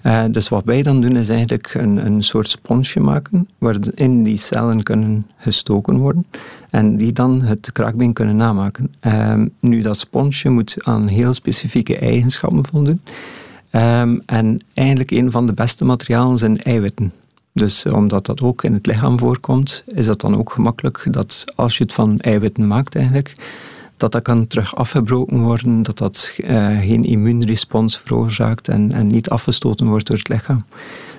[0.08, 4.38] Uh, dus wat wij dan doen is eigenlijk een, een soort sponsje maken waarin die
[4.38, 6.26] cellen kunnen gestoken worden
[6.70, 8.94] en die dan het kraakbeen kunnen namaken.
[9.02, 13.02] Um, nu, dat sponsje moet aan heel specifieke eigenschappen voldoen.
[13.72, 17.12] Um, en eigenlijk een van de beste materialen zijn eiwitten.
[17.54, 21.78] Dus omdat dat ook in het lichaam voorkomt, is dat dan ook gemakkelijk dat als
[21.78, 23.32] je het van eiwitten maakt eigenlijk,
[23.98, 29.30] dat dat kan terug afgebroken worden, dat dat uh, geen immuunrespons veroorzaakt en, en niet
[29.30, 30.60] afgestoten wordt door het lichaam.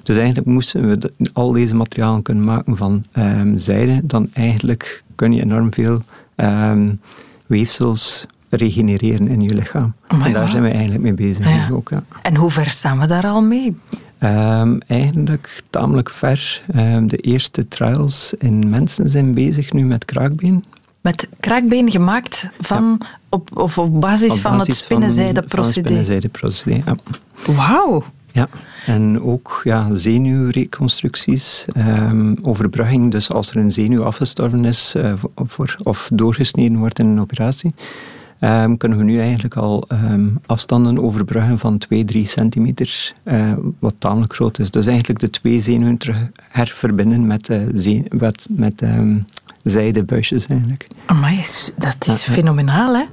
[0.03, 5.33] Dus eigenlijk moesten we al deze materialen kunnen maken van um, zijde, dan eigenlijk kun
[5.33, 6.03] je enorm veel
[6.37, 7.01] um,
[7.47, 9.95] weefsels regenereren in je lichaam.
[10.09, 11.49] Oh en daar zijn we eigenlijk mee bezig.
[11.49, 11.69] Ja.
[11.73, 12.03] Ook, ja.
[12.23, 13.77] En hoe ver staan we daar al mee?
[14.23, 16.63] Um, eigenlijk tamelijk ver.
[16.77, 20.65] Um, de eerste trials in mensen zijn bezig nu met kraakbeen.
[21.09, 26.97] Met kraakbeen gemaakt van, op, of op basis, op van het spinnenzijdeprocedé, ja.
[27.55, 28.05] Wauw!
[28.33, 28.49] Ja,
[28.87, 33.11] en ook ja, zenuwreconstructies, um, overbrugging.
[33.11, 37.75] Dus als er een zenuw afgestorven is uh, voor, of doorgesneden wordt in een operatie,
[38.41, 43.95] um, kunnen we nu eigenlijk al um, afstanden overbruggen van 2, 3 centimeter, uh, wat
[43.99, 44.71] tamelijk groot is.
[44.71, 48.83] Dus eigenlijk de twee zenuwen terug herverbinden met, uh, met, met
[49.71, 50.87] zijdebuisjes eigenlijk.
[51.21, 51.45] Maar
[51.77, 53.05] dat is fenomenaal, hè?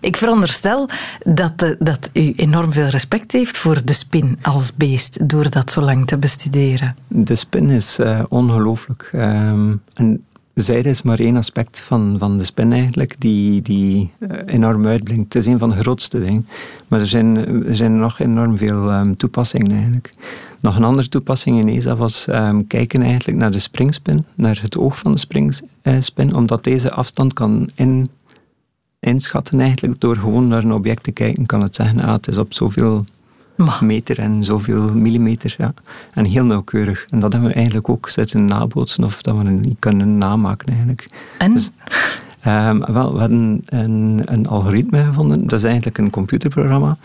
[0.00, 0.88] Ik veronderstel
[1.24, 5.70] dat, uh, dat u enorm veel respect heeft voor de spin als beest, door dat
[5.70, 6.96] zo lang te bestuderen.
[7.08, 9.10] De spin is uh, ongelooflijk.
[9.14, 14.30] Um, en zijde is maar één aspect van, van de spin eigenlijk, die, die uh,
[14.46, 15.32] enorm uitblinkt.
[15.32, 16.48] Het is een van de grootste dingen.
[16.88, 17.36] Maar er zijn,
[17.66, 20.10] er zijn nog enorm veel um, toepassingen eigenlijk.
[20.60, 24.76] Nog een andere toepassing in ESA was um, kijken eigenlijk naar de springspin, naar het
[24.76, 28.08] oog van de springspin, omdat deze afstand kan in,
[29.00, 30.00] inschatten eigenlijk.
[30.00, 33.04] Door gewoon naar een object te kijken kan het zeggen, ah, het is op zoveel
[33.80, 35.54] meter en zoveel millimeter.
[35.58, 35.74] Ja.
[36.14, 37.06] En heel nauwkeurig.
[37.08, 40.68] En dat hebben we eigenlijk ook zitten nabootsen of dat we het niet kunnen namaken
[40.68, 41.08] eigenlijk.
[41.38, 41.52] En?
[41.52, 41.70] Dus,
[42.46, 45.46] um, wel, we hebben een, een algoritme gevonden.
[45.46, 46.96] Dat is eigenlijk een computerprogramma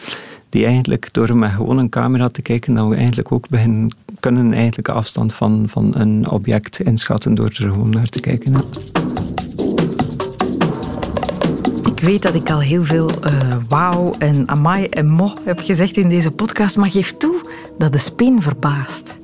[0.50, 4.54] die eigenlijk door met gewoon een camera te kijken, dat we eigenlijk ook beginnen, kunnen
[4.54, 8.54] eigenlijk afstand van, van een object inschatten door er gewoon naar te kijken.
[11.96, 15.98] Ik weet dat ik al heel veel uh, wauw en amai en mo heb gezegd
[15.98, 17.41] in deze podcast, maar geef toe
[17.78, 19.18] dat de spin verbaast.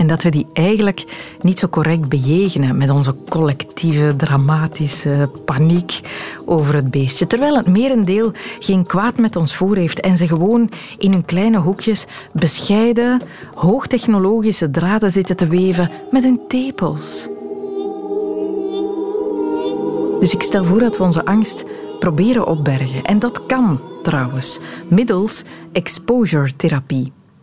[0.00, 1.04] En dat we die eigenlijk
[1.40, 6.00] niet zo correct bejegenen met onze collectieve dramatische paniek
[6.44, 7.26] over het beestje.
[7.26, 11.58] Terwijl het merendeel geen kwaad met ons voor heeft en ze gewoon in hun kleine
[11.58, 13.22] hoekjes bescheiden,
[13.54, 17.28] hoogtechnologische draden zitten te weven met hun tepels.
[20.20, 21.64] Dus ik stel voor dat we onze angst
[21.98, 23.04] proberen opbergen.
[23.04, 25.44] En dat kan trouwens, middels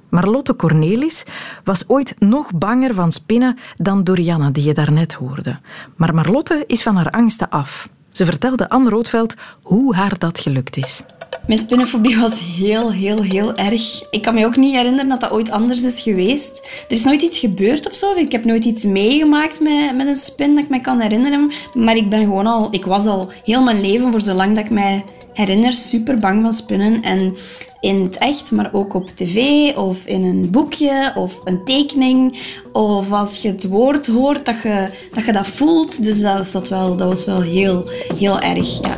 [0.10, 1.24] Marlotte Cornelis
[1.64, 5.60] was ooit nog banger van spinnen dan Dorianne, die je daarnet hoorde.
[5.96, 7.90] Maar Marlotte is van haar angsten af.
[8.12, 11.04] Ze vertelde Anne Roodveld hoe haar dat gelukt is.
[11.48, 14.10] Mijn spinnenfobie was heel, heel, heel erg.
[14.10, 16.68] Ik kan me ook niet herinneren dat dat ooit anders is geweest.
[16.88, 18.14] Er is nooit iets gebeurd of zo.
[18.16, 21.52] Ik heb nooit iets meegemaakt met, met een spin dat ik me kan herinneren.
[21.74, 22.68] Maar ik ben gewoon al...
[22.72, 25.04] Ik was al heel mijn leven, voor zolang dat ik mij
[25.34, 27.02] herinner, super bang van spinnen.
[27.02, 27.36] En
[27.80, 32.40] in het echt, maar ook op tv of in een boekje of een tekening.
[32.72, 36.04] Of als je het woord hoort, dat je dat, je dat voelt.
[36.04, 37.84] Dus dat, is dat, wel, dat was wel heel,
[38.18, 38.98] heel erg, ja.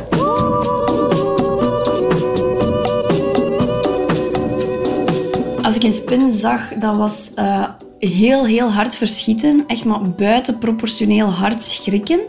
[5.62, 7.68] Als ik een spin zag, dat was uh,
[7.98, 9.64] heel, heel hard verschieten.
[9.66, 12.20] Echt maar buitenproportioneel hard schrikken.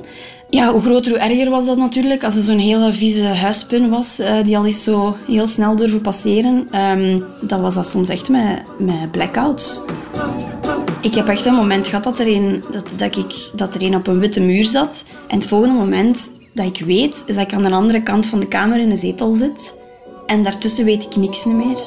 [0.51, 2.23] Ja, hoe groter, hoe erger was dat natuurlijk.
[2.23, 6.01] Als er zo'n hele vieze huispin was, uh, die al eens zo heel snel durven
[6.01, 9.81] passeren, um, dan was dat soms echt met, met blackouts.
[11.01, 13.95] Ik heb echt een moment gehad dat er, een, dat, dat, ik, dat er een
[13.95, 15.03] op een witte muur zat.
[15.27, 18.39] En het volgende moment dat ik weet, is dat ik aan de andere kant van
[18.39, 19.75] de kamer in een zetel zit.
[20.25, 21.77] En daartussen weet ik niks meer.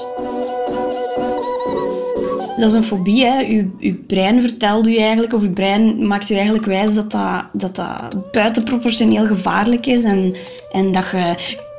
[2.56, 3.24] Dat is een fobie.
[3.24, 3.44] Hè.
[3.46, 7.44] Uw, uw brein vertelt u eigenlijk, of uw brein maakt u eigenlijk wijs dat dat,
[7.52, 10.02] dat, dat buitenproportioneel gevaarlijk is.
[10.02, 10.34] En,
[10.72, 11.34] en dat je,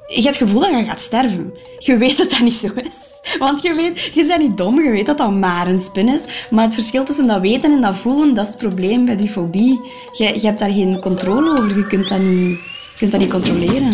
[0.07, 1.53] je hebt het gevoel dat je gaat sterven.
[1.77, 3.15] Je weet dat dat niet zo is.
[3.39, 6.23] Want je weet, je bent niet dom, je weet dat dat maar een spin is.
[6.49, 9.29] Maar het verschil tussen dat weten en dat voelen, dat is het probleem bij die
[9.29, 9.79] fobie.
[10.11, 12.59] Je, hebt daar geen controle over, je kunt dat niet,
[12.97, 13.91] kunt dat niet controleren.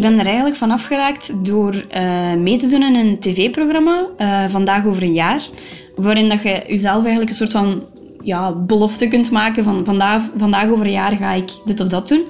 [0.00, 4.44] Ik ben er eigenlijk van afgeraakt door uh, mee te doen in een tv-programma, uh,
[4.48, 5.42] Vandaag over een jaar,
[5.96, 7.82] waarin dat je jezelf eigenlijk een soort van
[8.22, 12.08] ja, belofte kunt maken van vandaag, vandaag over een jaar ga ik dit of dat
[12.08, 12.24] doen.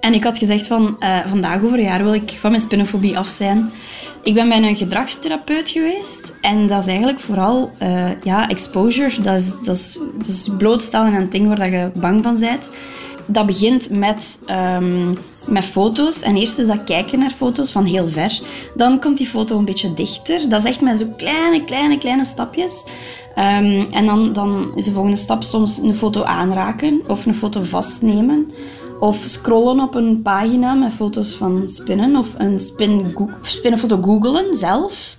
[0.00, 3.18] En ik had gezegd van, uh, vandaag over een jaar wil ik van mijn spinnenfobie
[3.18, 3.70] af zijn.
[4.22, 6.32] Ik ben bij een gedragstherapeut geweest.
[6.40, 7.70] En dat is eigenlijk vooral
[8.22, 9.22] ja, exposure.
[9.22, 9.98] Dat is, dat, is,
[10.46, 12.68] dat blootstellen aan een ding waar je bang van bent.
[13.26, 14.40] Dat begint met,
[14.80, 16.22] um, met foto's.
[16.22, 18.40] En eerst is dat kijken naar foto's van heel ver.
[18.74, 20.48] Dan komt die foto een beetje dichter.
[20.48, 22.84] Dat is echt met zo kleine, kleine, kleine stapjes.
[23.38, 27.62] Um, en dan, dan is de volgende stap soms een foto aanraken of een foto
[27.62, 28.50] vastnemen.
[29.00, 32.16] Of scrollen op een pagina met foto's van spinnen.
[32.16, 35.18] Of een spin, spinnenfoto googelen zelf.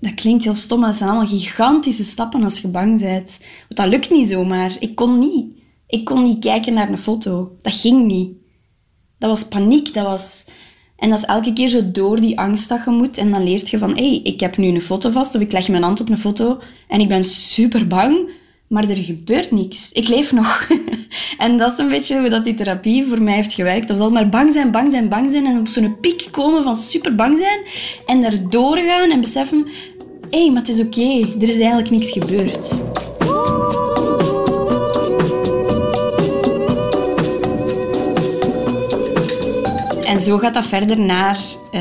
[0.00, 3.38] Dat klinkt heel stom, maar zijn allemaal gigantische stappen als je bang bent.
[3.68, 4.76] Want dat lukt niet zomaar.
[4.78, 5.46] Ik kon niet.
[5.86, 7.52] Ik kon niet kijken naar een foto.
[7.62, 8.43] Dat ging niet.
[9.18, 9.94] Dat was paniek.
[9.94, 10.44] Dat was...
[10.96, 13.18] En dat is elke keer zo door die angst dat je moet.
[13.18, 15.34] En dan leert je van, hé, hey, ik heb nu een foto vast.
[15.34, 16.60] Of ik leg mijn hand op een foto.
[16.88, 18.28] En ik ben super bang.
[18.68, 19.92] Maar er gebeurt niks.
[19.92, 20.68] Ik leef nog.
[21.38, 23.88] en dat is een beetje hoe dat die therapie voor mij heeft gewerkt.
[23.88, 25.46] Dat altijd maar bang zijn, bang zijn, bang zijn.
[25.46, 27.58] En op zo'n piek komen van super bang zijn.
[28.06, 29.66] En daar doorgaan en beseffen...
[30.30, 31.20] Hé, hey, maar het is oké.
[31.40, 32.74] Er is eigenlijk niks gebeurd.
[40.24, 41.38] Zo gaat dat verder naar
[41.72, 41.80] uh,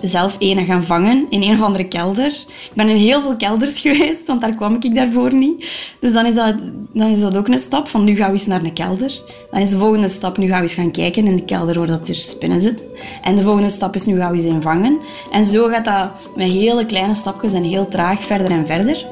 [0.00, 2.26] zelf ene gaan vangen in een of andere kelder.
[2.48, 5.66] Ik ben in heel veel kelders geweest, want daar kwam ik daarvoor niet.
[6.00, 6.54] Dus dan is dat,
[6.92, 9.22] dan is dat ook een stap van nu gaan we eens naar een kelder.
[9.50, 11.86] Dan is de volgende stap, nu gaan we eens gaan kijken in de kelder waar
[11.86, 12.86] dat er spinnen zitten.
[13.22, 14.98] En de volgende stap is, nu gaan we eens in vangen.
[15.32, 19.06] En zo gaat dat met hele kleine stapjes en heel traag verder en verder.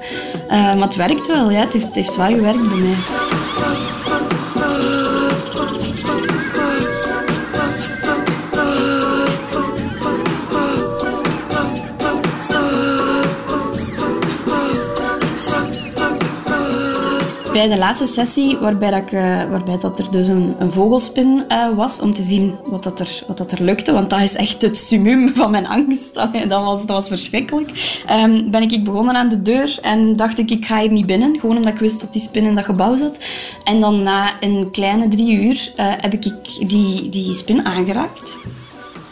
[0.47, 1.61] Uh, maar het werkt wel, ja.
[1.61, 3.51] Het heeft, het heeft wel gewerkt bij mij.
[17.53, 21.74] Bij de laatste sessie, waarbij, dat uh, waarbij dat er dus een, een vogelspin uh,
[21.74, 24.62] was, om te zien wat, dat er, wat dat er lukte, want dat is echt
[24.62, 26.14] het summum van mijn angst.
[26.14, 28.03] Dat was, dat was verschrikkelijk.
[28.11, 31.40] Um, ben ik begonnen aan de deur en dacht ik, ik ga hier niet binnen,
[31.40, 33.18] gewoon omdat ik wist dat die spin in dat gebouw zat.
[33.64, 36.22] En dan na een kleine drie uur uh, heb ik
[36.66, 38.38] die, die spin aangeraakt.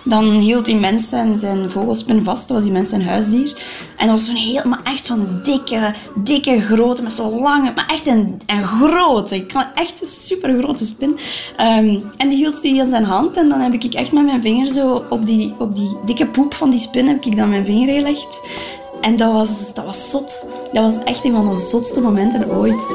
[0.03, 2.49] Dan hield die mens zijn, zijn vogelspin vast.
[2.49, 3.63] Dat was die mens zijn huisdier.
[3.97, 7.87] En dat was zo'n heel, maar echt zo'n dikke, dikke, grote, met zo'n lange, maar
[7.87, 9.35] echt een, een grote.
[9.35, 11.19] Ik echt een super grote spin.
[11.61, 13.37] Um, en die hield die in zijn hand.
[13.37, 16.55] En dan heb ik echt met mijn vinger zo op die, op die dikke poep
[16.55, 18.41] van die spin, heb ik dan mijn vinger gelegd.
[19.01, 20.45] En dat was, dat was zot.
[20.73, 22.95] Dat was echt een van de zotste momenten ooit.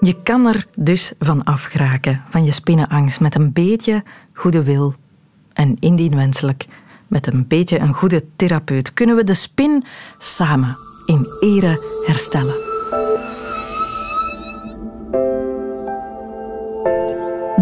[0.00, 4.94] Je kan er dus van afgeraken, van je spinnenangst, met een beetje goede wil.
[5.52, 6.66] En indien wenselijk,
[7.08, 9.84] met een beetje een goede therapeut, kunnen we de spin
[10.18, 10.76] samen
[11.06, 12.69] in ere herstellen.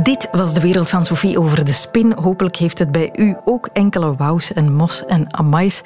[0.09, 2.13] Dit was de wereld van Sophie over de spin.
[2.13, 5.83] Hopelijk heeft het bij u ook enkele wous en mos en amais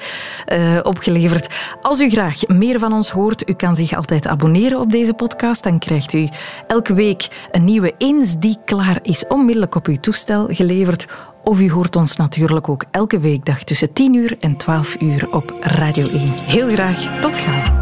[0.53, 1.55] uh, opgeleverd.
[1.81, 5.63] Als u graag meer van ons hoort, u kan zich altijd abonneren op deze podcast.
[5.63, 6.29] Dan krijgt u
[6.67, 11.07] elke week een nieuwe eens die klaar is, onmiddellijk op uw toestel geleverd.
[11.43, 15.53] Of u hoort ons natuurlijk ook elke weekdag tussen 10 uur en 12 uur op
[15.61, 16.21] Radio 1.
[16.29, 17.81] Heel graag, tot gauw.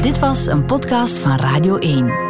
[0.00, 2.29] Dit was een podcast van Radio 1.